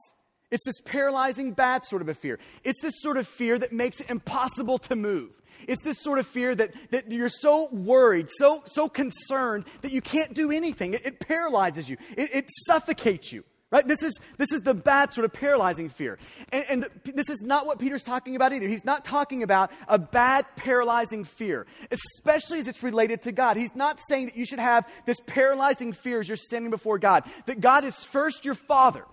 [0.51, 2.39] It's this paralyzing bad sort of a fear.
[2.65, 5.31] It's this sort of fear that makes it impossible to move.
[5.67, 10.01] It's this sort of fear that, that you're so worried, so, so concerned that you
[10.01, 10.95] can't do anything.
[10.95, 13.45] It, it paralyzes you, it, it, suffocates you.
[13.71, 13.87] Right?
[13.87, 16.19] This is, this is the bad sort of paralyzing fear.
[16.51, 18.67] And, and this is not what Peter's talking about either.
[18.67, 23.57] He's not talking about a bad paralyzing fear, especially as it's related to God.
[23.57, 27.23] He's not saying that you should have this paralyzing fear as you're standing before God,
[27.47, 29.05] that God is first your father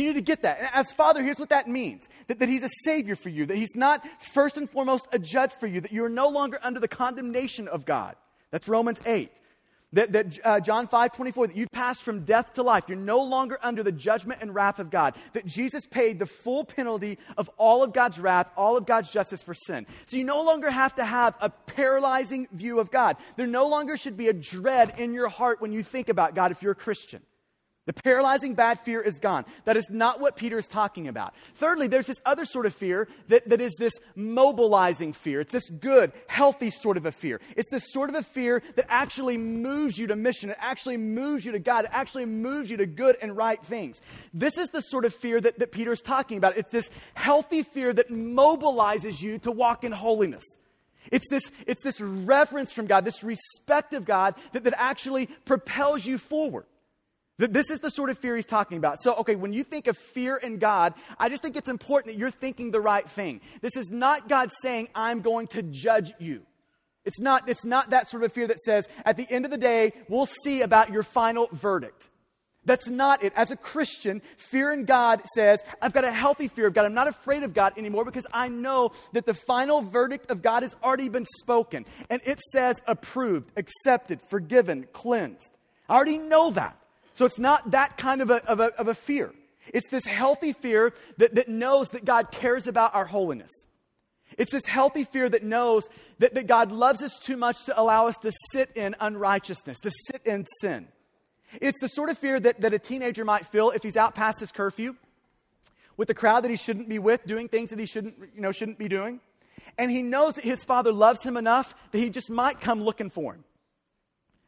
[0.00, 0.58] you need to get that.
[0.58, 3.56] And as Father, here's what that means that, that He's a Savior for you, that
[3.56, 6.88] He's not first and foremost a judge for you, that you're no longer under the
[6.88, 8.16] condemnation of God.
[8.50, 9.30] That's Romans 8.
[9.94, 12.84] That, that uh, John 5 24, that you've passed from death to life.
[12.88, 15.14] You're no longer under the judgment and wrath of God.
[15.34, 19.40] That Jesus paid the full penalty of all of God's wrath, all of God's justice
[19.40, 19.86] for sin.
[20.06, 23.16] So you no longer have to have a paralyzing view of God.
[23.36, 26.50] There no longer should be a dread in your heart when you think about God
[26.50, 27.22] if you're a Christian.
[27.86, 29.44] The paralyzing bad fear is gone.
[29.66, 31.34] That is not what Peter is talking about.
[31.56, 35.42] Thirdly, there's this other sort of fear that, that is this mobilizing fear.
[35.42, 37.42] It's this good, healthy sort of a fear.
[37.56, 40.48] It's this sort of a fear that actually moves you to mission.
[40.48, 41.84] It actually moves you to God.
[41.84, 44.00] It actually moves you to good and right things.
[44.32, 46.56] This is the sort of fear that, that Peter is talking about.
[46.56, 50.44] It's this healthy fear that mobilizes you to walk in holiness.
[51.12, 56.06] It's this, it's this reverence from God, this respect of God that, that actually propels
[56.06, 56.64] you forward.
[57.36, 59.02] This is the sort of fear he's talking about.
[59.02, 62.18] So, okay, when you think of fear in God, I just think it's important that
[62.18, 63.40] you're thinking the right thing.
[63.60, 66.42] This is not God saying, I'm going to judge you.
[67.04, 69.58] It's not, it's not that sort of fear that says, at the end of the
[69.58, 72.08] day, we'll see about your final verdict.
[72.64, 73.32] That's not it.
[73.36, 76.86] As a Christian, fear in God says, I've got a healthy fear of God.
[76.86, 80.62] I'm not afraid of God anymore because I know that the final verdict of God
[80.62, 81.84] has already been spoken.
[82.08, 85.50] And it says approved, accepted, forgiven, cleansed.
[85.88, 86.78] I already know that.
[87.14, 89.32] So it's not that kind of a, of a, of a fear.
[89.72, 93.50] It's this healthy fear that, that knows that God cares about our holiness.
[94.36, 95.84] It's this healthy fear that knows
[96.18, 99.90] that, that God loves us too much to allow us to sit in unrighteousness, to
[100.10, 100.88] sit in sin.
[101.60, 104.40] It's the sort of fear that, that a teenager might feel if he's out past
[104.40, 104.96] his curfew
[105.96, 108.50] with the crowd that he shouldn't be with, doing things that he shouldn't, you know,
[108.50, 109.20] shouldn't be doing.
[109.78, 113.10] And he knows that his father loves him enough that he just might come looking
[113.10, 113.44] for him.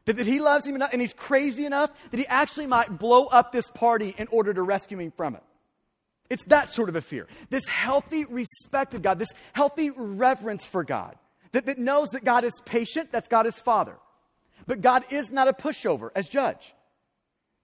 [0.07, 3.27] That, that he loves him enough and he's crazy enough that he actually might blow
[3.27, 5.42] up this party in order to rescue him from it.
[6.31, 7.27] It's that sort of a fear.
[7.51, 11.16] This healthy respect of God, this healthy reverence for God,
[11.53, 13.97] that, that knows that God is patient, that's God as Father.
[14.66, 16.75] But God is not a pushover as judge.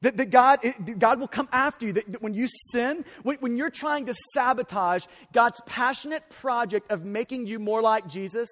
[0.02, 1.92] That, that God, it, God will come after you.
[1.92, 7.04] That, that when you sin, when, when you're trying to sabotage God's passionate project of
[7.04, 8.48] making you more like Jesus,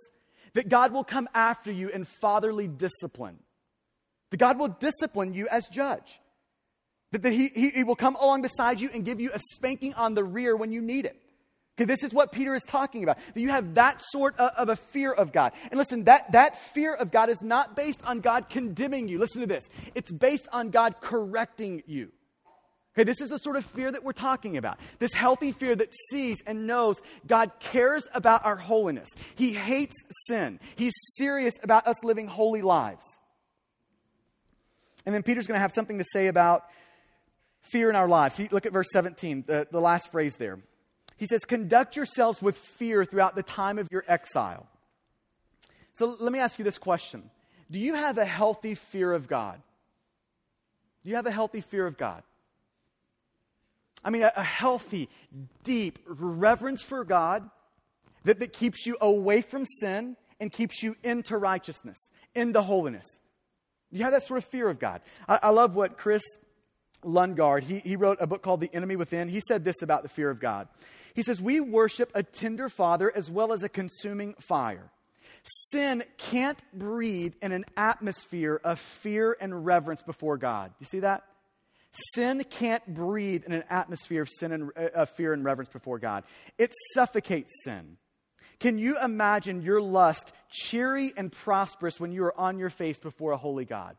[0.54, 3.38] that God will come after you in fatherly discipline.
[4.30, 6.20] That God will discipline you as judge.
[7.12, 9.94] That, that he, he, he will come along beside you and give you a spanking
[9.94, 11.20] on the rear when you need it.
[11.76, 13.16] Okay, this is what Peter is talking about.
[13.34, 15.52] That you have that sort of, of, a fear of God.
[15.70, 19.18] And listen, that, that fear of God is not based on God condemning you.
[19.18, 19.66] Listen to this.
[19.94, 22.10] It's based on God correcting you.
[22.94, 24.78] Okay, this is the sort of fear that we're talking about.
[24.98, 29.08] This healthy fear that sees and knows God cares about our holiness.
[29.36, 29.94] He hates
[30.26, 30.60] sin.
[30.76, 33.06] He's serious about us living holy lives.
[35.06, 36.64] And then Peter's going to have something to say about
[37.62, 38.38] fear in our lives.
[38.50, 40.58] Look at verse 17, the, the last phrase there.
[41.16, 44.66] He says, Conduct yourselves with fear throughout the time of your exile.
[45.92, 47.30] So let me ask you this question
[47.70, 49.60] Do you have a healthy fear of God?
[51.02, 52.22] Do you have a healthy fear of God?
[54.04, 55.08] I mean, a, a healthy,
[55.62, 57.48] deep reverence for God
[58.24, 63.06] that, that keeps you away from sin and keeps you into righteousness, into holiness.
[63.90, 65.00] You have that sort of fear of God.
[65.28, 66.22] I, I love what Kris
[67.04, 69.28] Lundgaard, he, he wrote a book called The Enemy Within.
[69.28, 70.68] He said this about the fear of God.
[71.14, 74.90] He says, We worship a tender father as well as a consuming fire.
[75.70, 80.72] Sin can't breathe in an atmosphere of fear and reverence before God.
[80.78, 81.24] You see that?
[82.14, 85.98] Sin can't breathe in an atmosphere of sin and uh, of fear and reverence before
[85.98, 86.24] God.
[86.56, 87.96] It suffocates sin.
[88.60, 93.32] Can you imagine your lust cheery and prosperous when you are on your face before
[93.32, 93.96] a holy God?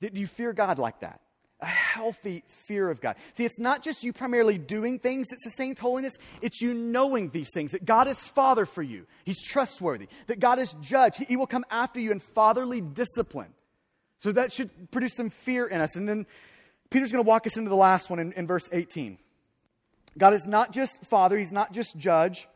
[0.00, 1.20] Do you fear God like that?
[1.60, 3.16] A healthy fear of God.
[3.34, 7.50] See, it's not just you primarily doing things that sustains holiness, it's you knowing these
[7.52, 9.06] things that God is Father for you.
[9.26, 11.18] He's trustworthy, that God is judge.
[11.18, 13.52] He will come after you in fatherly discipline.
[14.16, 15.96] So that should produce some fear in us.
[15.96, 16.26] And then
[16.88, 19.18] Peter's going to walk us into the last one in, in verse 18.
[20.18, 22.48] God is not just Father, He's not just judge,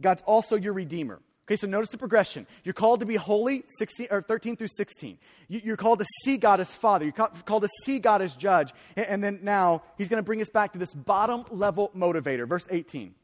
[0.00, 1.20] God's also your Redeemer.
[1.48, 2.46] Okay, so notice the progression.
[2.62, 5.16] You're called to be holy, 16, or 13 through 16.
[5.48, 7.06] You, are called to see God as Father.
[7.06, 8.74] You're called to see God as Judge.
[8.96, 12.46] And, and then now, He's going to bring us back to this bottom level motivator.
[12.46, 13.14] Verse 18.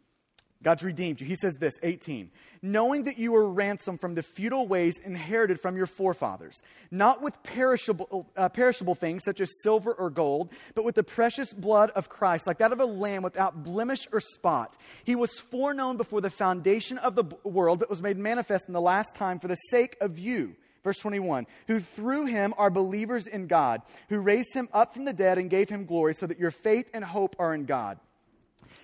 [0.65, 1.27] God's redeemed you.
[1.27, 2.31] He says this, 18.
[2.63, 7.41] Knowing that you were ransomed from the futile ways inherited from your forefathers, not with
[7.43, 12.09] perishable, uh, perishable things such as silver or gold, but with the precious blood of
[12.09, 14.77] Christ, like that of a lamb without blemish or spot.
[15.05, 18.81] He was foreknown before the foundation of the world, but was made manifest in the
[18.81, 20.57] last time for the sake of you.
[20.83, 25.13] Verse 21 Who through him are believers in God, who raised him up from the
[25.13, 27.99] dead and gave him glory, so that your faith and hope are in God.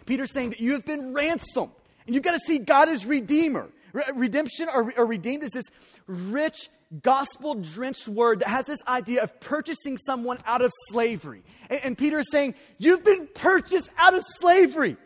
[0.06, 1.72] Peter's saying that you have been ransomed.
[2.06, 3.70] And you've got to see God as Redeemer.
[4.14, 5.64] Redemption or, or redeemed is this
[6.06, 6.68] rich,
[7.02, 11.42] gospel drenched word that has this idea of purchasing someone out of slavery.
[11.68, 14.96] And, and Peter is saying, You've been purchased out of slavery.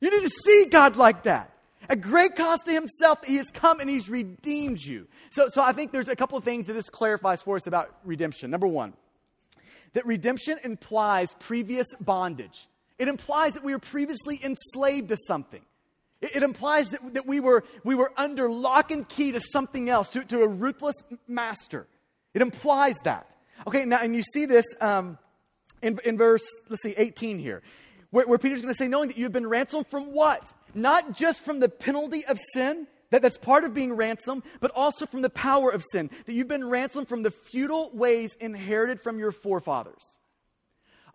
[0.00, 1.52] You need to see God like that.
[1.88, 5.06] At great cost to himself, he has come and he's redeemed you.
[5.30, 7.94] So, so I think there's a couple of things that this clarifies for us about
[8.04, 8.50] redemption.
[8.50, 8.92] Number one,
[9.92, 12.66] that redemption implies previous bondage.
[12.98, 15.62] It implies that we were previously enslaved to something.
[16.20, 19.88] It, it implies that, that we, were, we were under lock and key to something
[19.88, 20.96] else, to, to a ruthless
[21.28, 21.86] master.
[22.34, 23.34] It implies that.
[23.66, 25.18] Okay, now, and you see this um,
[25.82, 27.62] in, in verse, let's see, 18 here,
[28.10, 30.52] where, where Peter's going to say, knowing that you've been ransomed from what?
[30.74, 35.06] Not just from the penalty of sin, that, that's part of being ransomed, but also
[35.06, 36.10] from the power of sin.
[36.26, 40.15] That you've been ransomed from the futile ways inherited from your forefathers.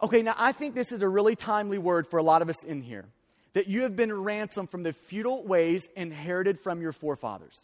[0.02, 2.64] Okay, now I think this is a really timely word for a lot of us
[2.64, 3.06] in here.
[3.54, 7.58] That you have been ransomed from the futile ways inherited from your forefathers.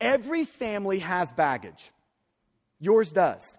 [0.00, 1.90] Every family has baggage.
[2.80, 3.56] Yours does.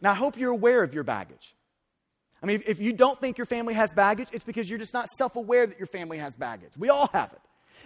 [0.00, 1.54] Now, I hope you're aware of your baggage.
[2.42, 5.08] I mean, if you don't think your family has baggage, it's because you're just not
[5.18, 6.72] self aware that your family has baggage.
[6.78, 7.40] We all have it.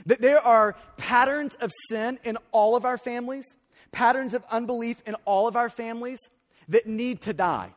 [0.07, 3.57] That there are patterns of sin in all of our families,
[3.91, 6.21] patterns of unbelief in all of our families
[6.69, 7.73] that need to die.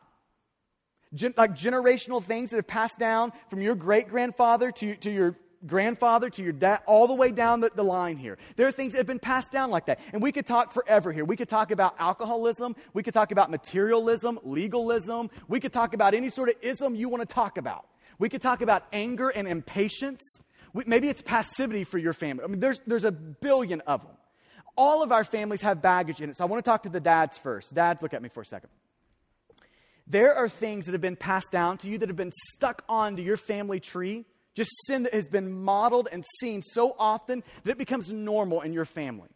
[1.14, 5.36] Gen- like generational things that have passed down from your great grandfather to, to your
[5.66, 8.38] grandfather to your dad, all the way down the, the, line here.
[8.56, 10.00] There are things that have been passed down like that.
[10.12, 11.24] And we could talk forever here.
[11.24, 12.76] We could talk about alcoholism.
[12.92, 15.30] We could talk about materialism, legalism.
[15.48, 17.86] We could talk about any sort of ism you want to talk about.
[18.18, 20.22] We could talk about anger and impatience.
[20.72, 22.44] We, maybe it's passivity for your family.
[22.44, 24.16] I mean, there's, there's a billion of them.
[24.76, 26.36] All of our families have baggage in it.
[26.36, 27.74] So I want to talk to the dads first.
[27.74, 28.70] Dads, look at me for a second.
[30.06, 33.22] There are things that have been passed down to you that have been stuck onto
[33.22, 34.24] your family tree.
[34.54, 38.72] Just sin that has been modeled and seen so often that it becomes normal in
[38.72, 39.28] your family.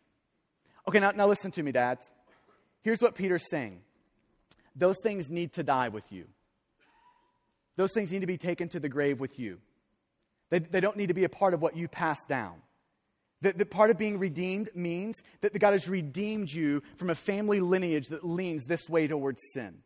[0.89, 2.11] Okay, now, now listen to me, dads.
[2.83, 3.83] Here's what Peter's saying
[4.75, 6.27] those things need to die with you,
[7.77, 9.59] those things need to be taken to the grave with you.
[10.49, 12.55] They, they don't need to be a part of what you pass down.
[13.43, 17.61] That, that part of being redeemed means that God has redeemed you from a family
[17.61, 19.79] lineage that leans this way towards sin.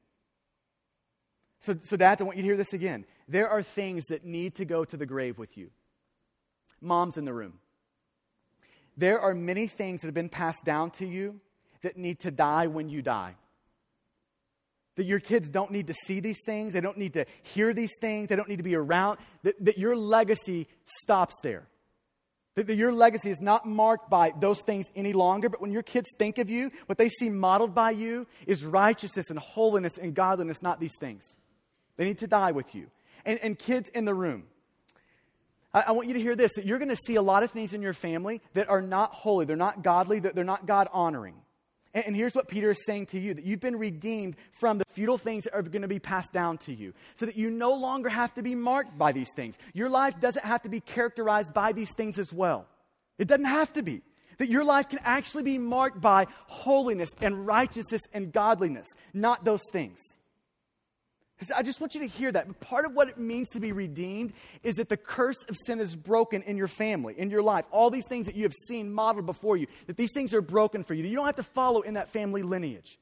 [1.65, 3.07] So, so, dads, I want you to hear this again.
[3.27, 5.71] There are things that need to go to the grave with you.
[6.83, 7.55] Moms in the room.
[8.99, 11.41] There are many things that have been passed down to you
[11.81, 13.37] that need to die when you die.
[14.97, 17.95] that your kids don't need to see these things, they don't need to hear these
[18.01, 21.67] things, they don't need to be around, that, that your legacy stops there.
[22.55, 25.83] That, that your legacy is not marked by those things any longer, but when your
[25.83, 30.15] kids think of you, what they see modeled by you is righteousness and holiness and
[30.15, 31.37] godliness, not these things.
[31.97, 32.89] They need to die with you.
[33.25, 34.45] And, and kids in the room,
[35.73, 37.51] I, I want you to hear this that you're going to see a lot of
[37.51, 41.35] things in your family that are not holy, they're not godly, they're not God honoring.
[41.95, 44.85] And, and here's what Peter is saying to you that you've been redeemed from the
[44.93, 47.75] futile things that are going to be passed down to you, so that you no
[47.75, 49.59] longer have to be marked by these things.
[49.73, 52.67] Your life doesn't have to be characterized by these things as well.
[53.19, 54.03] It doesn't have to be.
[54.39, 59.63] That your life can actually be marked by holiness and righteousness and godliness, not those
[59.71, 60.01] things.
[61.51, 62.61] I just want you to hear that.
[62.61, 64.33] Part of what it means to be redeemed
[64.63, 67.65] is that the curse of sin is broken in your family, in your life.
[67.71, 70.85] All these things that you have seen modeled before you, that these things are broken
[70.85, 72.99] for you, that you don't have to follow in that family lineage.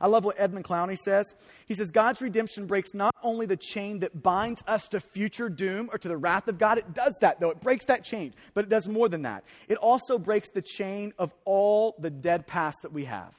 [0.00, 1.32] I love what Edmund Clowney says.
[1.66, 5.90] He says, God's redemption breaks not only the chain that binds us to future doom
[5.92, 8.64] or to the wrath of God, it does that though, it breaks that chain, but
[8.64, 9.44] it does more than that.
[9.68, 13.32] It also breaks the chain of all the dead past that we have.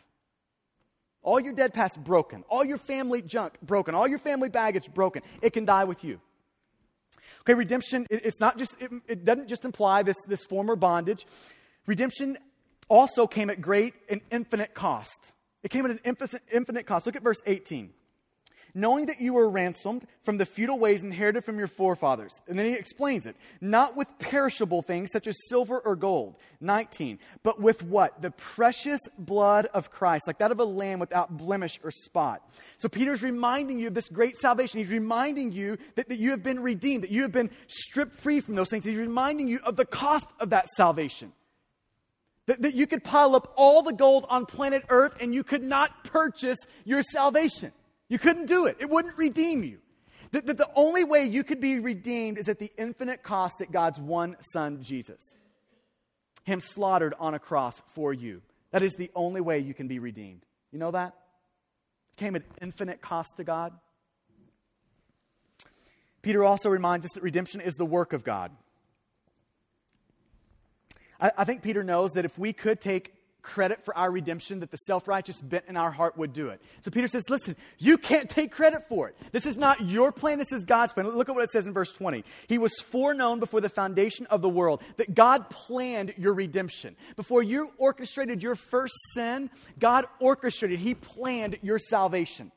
[1.23, 2.43] All your dead past broken.
[2.49, 3.95] All your family junk broken.
[3.95, 5.23] All your family baggage broken.
[5.41, 6.19] It can die with you.
[7.41, 11.25] Okay, redemption, it, it's not just, it, it doesn't just imply this, this former bondage.
[11.87, 12.37] Redemption
[12.89, 15.31] also came at great and infinite cost.
[15.63, 17.05] It came at an infinite, infinite cost.
[17.05, 17.91] Look at verse 18
[18.75, 22.33] knowing that you were ransomed from the futile ways inherited from your forefathers.
[22.47, 23.35] And then he explains it.
[23.61, 26.35] Not with perishable things such as silver or gold.
[26.61, 27.19] 19.
[27.43, 28.21] But with what?
[28.21, 32.41] The precious blood of Christ, like that of a lamb without blemish or spot.
[32.77, 34.79] So Peter's reminding you of this great salvation.
[34.79, 38.39] He's reminding you that, that you have been redeemed, that you have been stripped free
[38.39, 38.85] from those things.
[38.85, 41.31] He's reminding you of the cost of that salvation.
[42.47, 45.63] That, that you could pile up all the gold on planet Earth and you could
[45.63, 47.71] not purchase your salvation.
[48.13, 49.79] You couldn't do it, it wouldn't redeem you.
[50.33, 53.71] That, that the only way you could be redeemed is at the infinite cost at
[53.71, 55.35] God's one Son, Jesus.
[56.43, 58.43] Him slaughtered on a cross for you.
[58.69, 60.45] That is the only way you can be redeemed.
[60.71, 61.15] You know that?
[62.11, 63.73] It came at infinite cost to God.
[66.21, 68.51] Peter also reminds us that redemption is the work of God.
[71.19, 73.11] I, I think Peter knows that if we could take
[73.43, 76.61] credit for our redemption, that the self righteous bent in our heart would do it.
[76.81, 79.17] So Peter says, Listen, you can't take credit for it.
[79.31, 81.09] This is not your plan, this is God's plan.
[81.09, 82.23] Look at what it says in verse 20.
[82.47, 86.95] He was foreknown before the foundation of the world, that God planned your redemption.
[87.15, 92.51] Before you orchestrated your first sin, God orchestrated, He planned your salvation.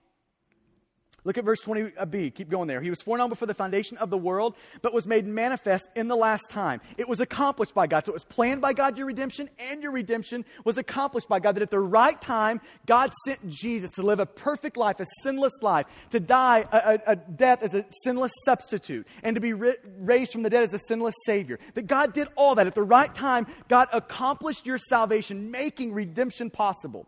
[1.26, 1.92] Look at verse 20b.
[1.98, 2.80] Uh, Keep going there.
[2.80, 6.14] He was foreknown before the foundation of the world, but was made manifest in the
[6.14, 6.80] last time.
[6.96, 8.06] It was accomplished by God.
[8.06, 11.56] So it was planned by God, your redemption, and your redemption was accomplished by God.
[11.56, 15.52] That at the right time, God sent Jesus to live a perfect life, a sinless
[15.62, 19.76] life, to die a, a, a death as a sinless substitute, and to be ri-
[19.98, 21.58] raised from the dead as a sinless Savior.
[21.74, 22.68] That God did all that.
[22.68, 27.04] At the right time, God accomplished your salvation, making redemption possible.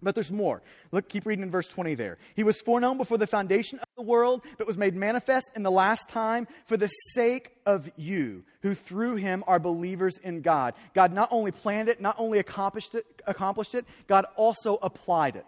[0.00, 0.62] But there's more.
[0.92, 2.18] Look, keep reading in verse 20 there.
[2.36, 5.72] He was foreknown before the foundation of the world, but was made manifest in the
[5.72, 10.74] last time for the sake of you, who through him are believers in God.
[10.94, 15.46] God not only planned it, not only accomplished it, accomplished it God also applied it.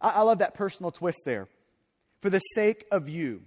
[0.00, 1.48] I, I love that personal twist there.
[2.20, 3.42] For the sake of you.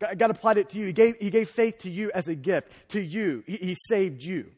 [0.00, 0.86] God, God, applied it to you.
[0.86, 2.70] He gave, he gave faith to you as a gift.
[2.88, 3.42] To you.
[3.46, 4.50] He, he saved you.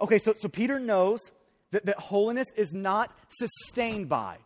[0.00, 1.20] Okay, so, so Peter knows
[1.70, 4.38] that, that holiness is not sustained by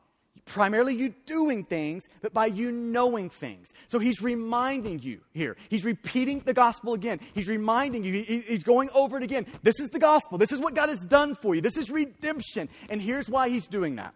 [0.46, 3.72] primarily you doing things, but by you knowing things.
[3.88, 5.56] So he's reminding you here.
[5.68, 7.20] He's repeating the gospel again.
[7.34, 9.46] He's reminding you, he, he's going over it again.
[9.62, 10.38] This is the gospel.
[10.38, 11.60] This is what God has done for you.
[11.60, 12.68] This is redemption.
[12.88, 14.14] And here's why he's doing that.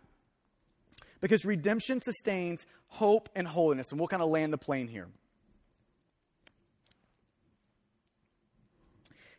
[1.21, 3.91] Because redemption sustains hope and holiness.
[3.91, 5.09] And we'll kind of land the plane here.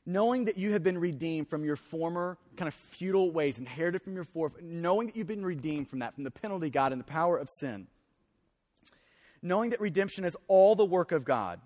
[0.05, 4.15] Knowing that you have been redeemed from your former kind of futile ways, inherited from
[4.15, 7.05] your forefathers, knowing that you've been redeemed from that, from the penalty, God, and the
[7.05, 7.87] power of sin,
[9.41, 11.59] knowing that redemption is all the work of God,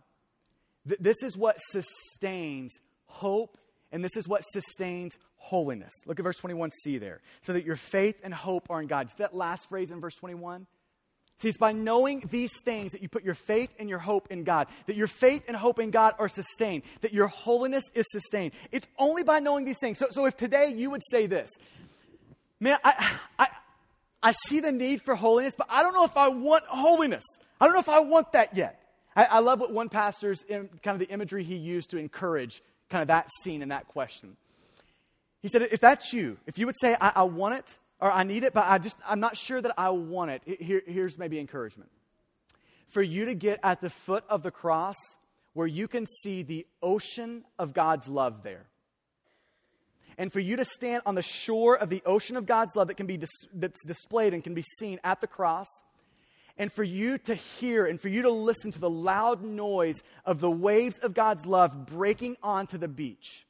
[0.87, 2.73] th- this is what sustains
[3.05, 3.57] hope
[3.91, 5.91] and this is what sustains holiness.
[6.07, 7.21] Look at verse 21c there.
[7.43, 9.09] So that your faith and hope are in God.
[9.19, 10.65] That last phrase in verse 21?
[11.43, 14.45] See, it's by knowing these things that you put your faith and your hope in
[14.45, 18.53] God, that your faith and hope in God are sustained, that your holiness is sustained.
[18.71, 19.97] It's only by knowing these things.
[19.97, 21.49] So, so if today you would say this,
[22.61, 23.47] man, I, I,
[24.23, 27.25] I see the need for holiness, but I don't know if I want holiness.
[27.59, 28.81] I don't know if I want that yet.
[29.13, 32.63] I, I love what one pastor's in, kind of the imagery he used to encourage
[32.89, 34.37] kind of that scene and that question.
[35.41, 38.23] He said, if that's you, if you would say, I, I want it, or I
[38.23, 40.41] need it, but I just, I'm not sure that I want it.
[40.59, 41.89] Here, here's maybe encouragement.
[42.87, 44.95] For you to get at the foot of the cross
[45.53, 48.65] where you can see the ocean of God's love there.
[50.17, 52.97] And for you to stand on the shore of the ocean of God's love that
[52.97, 55.67] can be dis- that's displayed and can be seen at the cross,
[56.57, 60.39] and for you to hear and for you to listen to the loud noise of
[60.39, 63.45] the waves of God's love breaking onto the beach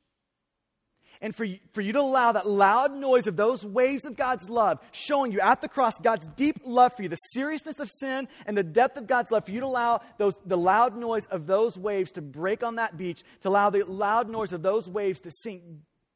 [1.23, 4.49] and for you, for you to allow that loud noise of those waves of God's
[4.49, 8.27] love showing you at the cross God's deep love for you, the seriousness of sin
[8.45, 11.47] and the depth of God's love, for you to allow those, the loud noise of
[11.47, 15.21] those waves to break on that beach, to allow the loud noise of those waves
[15.21, 15.63] to sink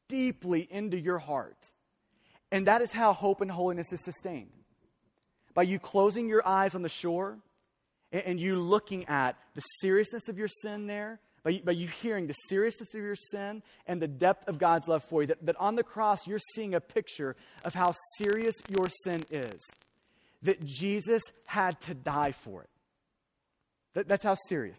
[0.08, 1.56] deeply into your heart.
[2.52, 4.50] And that is how hope and holiness is sustained.
[5.54, 7.38] By you closing your eyes on the shore
[8.12, 11.18] and, and you looking at the seriousness of your sin there
[11.48, 15.02] by, by you hearing the seriousness of your sin and the depth of God's love
[15.04, 15.28] for you.
[15.28, 19.60] That, that on the cross, you're seeing a picture of how serious your sin is.
[20.42, 22.70] That Jesus had to die for it.
[23.94, 24.78] That, that's how serious.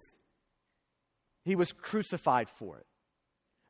[1.43, 2.85] He was crucified for it.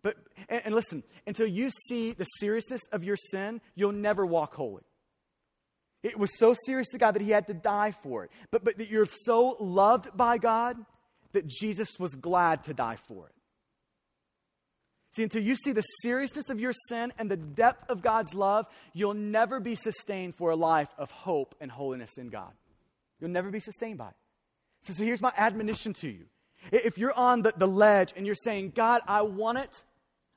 [0.01, 0.17] But,
[0.49, 4.83] and, and listen, until you see the seriousness of your sin, you'll never walk holy.
[6.03, 8.31] It was so serious to God that he had to die for it.
[8.51, 10.77] But, but that you're so loved by God
[11.33, 13.33] that Jesus was glad to die for it.
[15.11, 18.67] See, until you see the seriousness of your sin and the depth of God's love,
[18.93, 22.51] you'll never be sustained for a life of hope and holiness in God.
[23.19, 24.15] You'll never be sustained by it.
[24.81, 26.25] So, so here's my admonition to you.
[26.71, 29.83] If you're on the, the ledge and you're saying, God, I want it,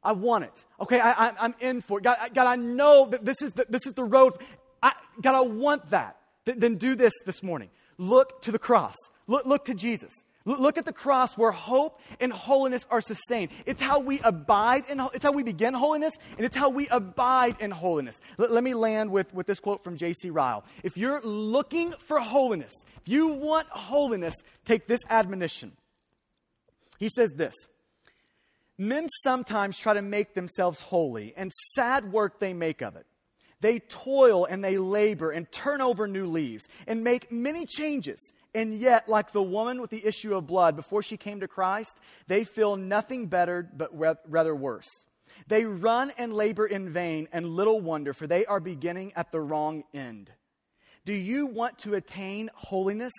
[0.03, 0.65] I want it.
[0.81, 2.05] Okay, I, am in for it.
[2.05, 4.35] God, I, God, I know that this is the, this is the road.
[4.83, 6.17] I, God, I want that.
[6.45, 7.71] Th- then do this this morning.
[7.99, 8.97] Look to the cross.
[9.27, 10.13] Look, look to Jesus.
[10.45, 13.51] Look at the cross where hope and holiness are sustained.
[13.65, 17.57] It's how we abide in, it's how we begin holiness, and it's how we abide
[17.61, 18.21] in holiness.
[18.39, 20.31] Let, let me land with, with this quote from J.C.
[20.31, 20.65] Ryle.
[20.83, 24.35] If you're looking for holiness, if you want holiness,
[24.65, 25.73] take this admonition.
[26.99, 27.55] He says this
[28.79, 33.07] Men sometimes try to make themselves holy, and sad work they make of it.
[33.61, 38.75] They toil and they labor and turn over new leaves and make many changes and
[38.75, 42.45] yet, like the woman with the issue of blood, before she came to Christ, they
[42.45, 43.91] feel nothing better, but
[44.29, 44.91] rather worse.
[45.49, 49.41] They run and labor in vain, and little wonder, for they are beginning at the
[49.41, 50.31] wrong end.
[51.05, 53.13] Do you want to attain holiness?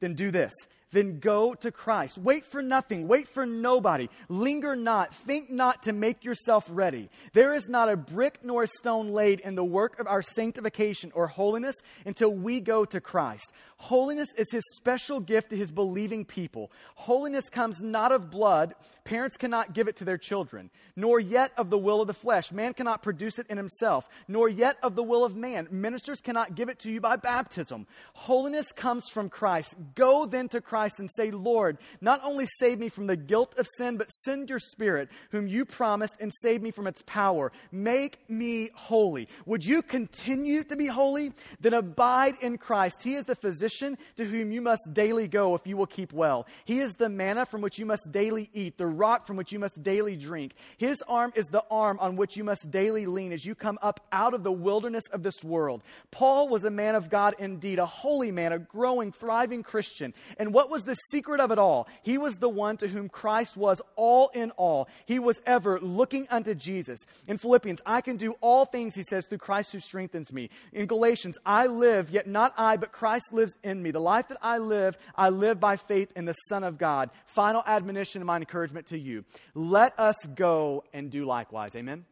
[0.00, 0.54] Then do this
[0.90, 2.18] then go to Christ.
[2.18, 3.08] Wait for nothing.
[3.08, 4.08] Wait for nobody.
[4.28, 5.14] Linger not.
[5.14, 7.10] Think not to make yourself ready.
[7.34, 11.12] There is not a brick nor a stone laid in the work of our sanctification
[11.14, 11.76] or holiness
[12.06, 13.52] until we go to Christ.
[13.80, 16.72] Holiness is his special gift to his believing people.
[16.96, 18.74] Holiness comes not of blood.
[19.04, 22.50] Parents cannot give it to their children, nor yet of the will of the flesh.
[22.50, 25.68] Man cannot produce it in himself, nor yet of the will of man.
[25.70, 27.86] Ministers cannot give it to you by baptism.
[28.14, 29.76] Holiness comes from Christ.
[29.94, 33.68] Go then to Christ and say, Lord, not only save me from the guilt of
[33.76, 37.52] sin, but send your Spirit, whom you promised, and save me from its power.
[37.70, 39.28] Make me holy.
[39.46, 41.32] Would you continue to be holy?
[41.60, 43.04] Then abide in Christ.
[43.04, 46.46] He is the physician to whom you must daily go if you will keep well.
[46.64, 49.58] He is the manna from which you must daily eat, the rock from which you
[49.58, 50.54] must daily drink.
[50.76, 54.06] His arm is the arm on which you must daily lean as you come up
[54.12, 55.82] out of the wilderness of this world.
[56.12, 60.14] Paul was a man of God indeed, a holy man, a growing, thriving Christian.
[60.38, 61.88] And what what was the secret of it all?
[62.02, 64.86] He was the one to whom Christ was all in all.
[65.06, 67.06] He was ever looking unto Jesus.
[67.26, 70.50] In Philippians, I can do all things, he says, through Christ who strengthens me.
[70.74, 73.90] In Galatians, I live, yet not I, but Christ lives in me.
[73.90, 77.10] The life that I live, I live by faith in the Son of God.
[77.26, 79.24] Final admonition and my encouragement to you.
[79.54, 81.74] Let us go and do likewise.
[81.74, 82.04] Amen?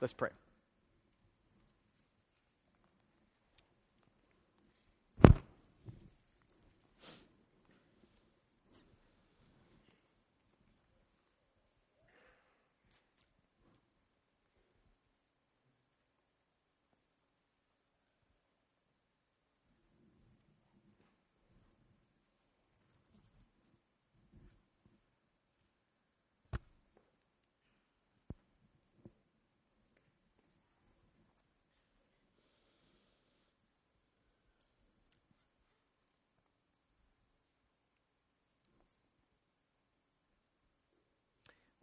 [0.00, 0.30] Let's pray.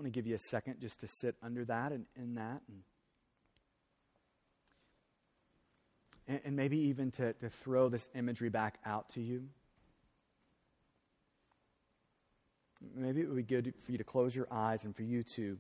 [0.06, 2.62] Want to give you a second just to sit under that and in that.
[6.28, 9.46] And, and maybe even to, to throw this imagery back out to you.
[12.96, 15.58] Maybe it would be good for you to close your eyes and for you to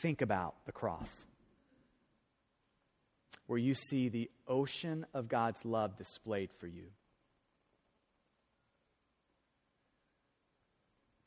[0.00, 1.26] think about the cross.
[3.48, 6.84] where you see the ocean of God's love displayed for you.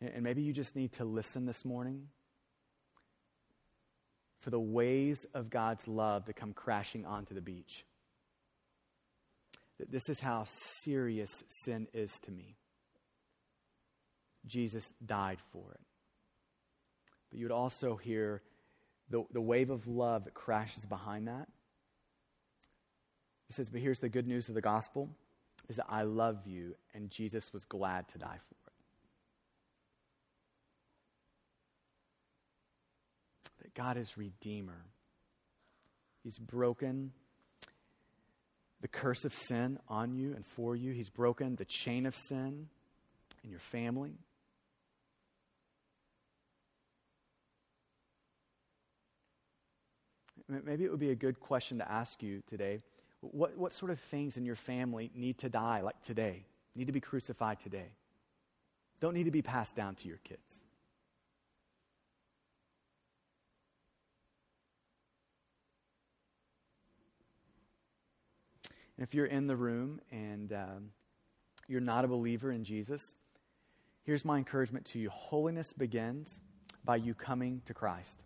[0.02, 2.08] And maybe you just need to listen this morning
[4.40, 7.86] for the waves of God's love to come crashing onto the beach.
[9.90, 10.46] This is how
[10.84, 12.56] serious sin is to me.
[14.46, 15.82] Jesus died for it.
[17.30, 18.42] But you would also hear
[19.10, 21.48] the, the wave of love that crashes behind that.
[23.48, 25.10] He says, But here's the good news of the gospel
[25.68, 28.74] is that I love you, and Jesus was glad to die for it.
[33.64, 34.86] That God is Redeemer.
[36.24, 37.12] He's broken
[38.82, 40.92] the curse of sin on you and for you.
[40.92, 42.68] He's broken the chain of sin
[43.44, 44.14] in your family.
[50.48, 52.82] Maybe it would be a good question to ask you today.
[53.22, 56.46] What, what sort of things in your family need to die, like today,
[56.76, 57.90] need to be crucified today?
[59.00, 60.65] Don't need to be passed down to your kids.
[68.98, 70.90] And if you're in the room and um,
[71.68, 73.16] you're not a believer in Jesus,
[74.04, 76.40] here's my encouragement to you holiness begins
[76.84, 78.24] by you coming to Christ.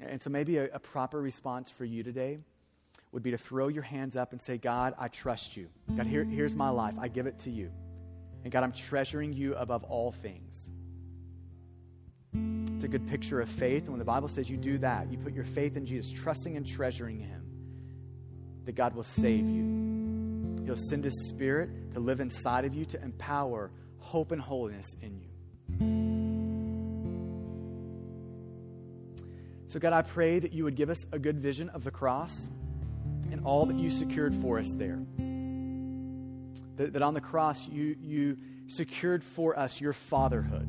[0.00, 2.38] And so maybe a, a, proper response for you today
[3.12, 5.68] would be to throw your hands up and say, God, I trust you.
[5.96, 6.94] God, here, here's my life.
[7.00, 7.70] I give it to you.
[8.42, 10.70] And God, I'm treasuring you above all things.
[12.74, 13.84] It's a good picture of faith.
[13.84, 16.56] And when the Bible says you do that, you put your faith in Jesus, trusting
[16.56, 17.43] and treasuring Him,
[18.64, 20.62] that God will save you.
[20.64, 25.20] He'll send His Spirit to live inside of you to empower hope and holiness in
[25.20, 25.28] you.
[29.66, 32.48] So, God, I pray that you would give us a good vision of the cross
[33.32, 35.00] and all that you secured for us there.
[36.76, 38.36] That, that on the cross, you, you
[38.68, 40.68] secured for us your fatherhood.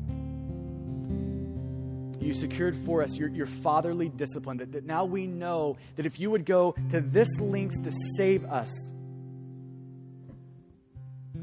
[2.26, 4.56] You secured for us your, your fatherly discipline.
[4.56, 8.44] That, that now we know that if you would go to this lengths to save
[8.44, 8.68] us,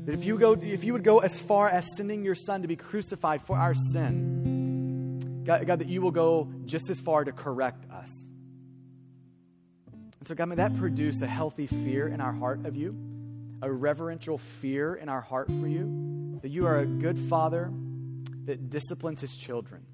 [0.03, 2.67] that if you, go, if you would go as far as sending your son to
[2.67, 7.31] be crucified for our sin, God, God, that you will go just as far to
[7.31, 8.25] correct us.
[10.19, 12.93] And so, God, may that produce a healthy fear in our heart of you,
[13.61, 17.71] a reverential fear in our heart for you, that you are a good father
[18.43, 19.85] that disciplines his children.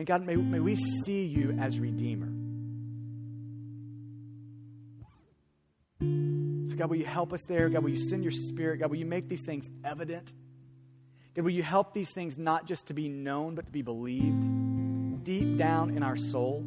[0.00, 2.32] And God, may, may we see you as Redeemer.
[6.70, 7.68] So, God, will you help us there?
[7.68, 8.78] God, will you send your spirit?
[8.78, 10.32] God, will you make these things evident?
[11.36, 15.22] God, will you help these things not just to be known, but to be believed
[15.22, 16.64] deep down in our soul?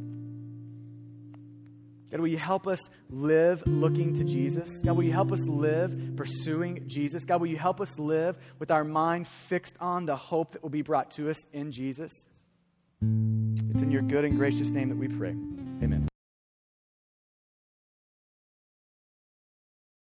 [2.12, 4.70] God, will you help us live looking to Jesus?
[4.86, 7.26] God, will you help us live pursuing Jesus?
[7.26, 10.70] God, will you help us live with our mind fixed on the hope that will
[10.70, 12.30] be brought to us in Jesus?
[13.74, 15.36] It's in your good and gracious name that we pray.
[15.82, 16.08] Amen.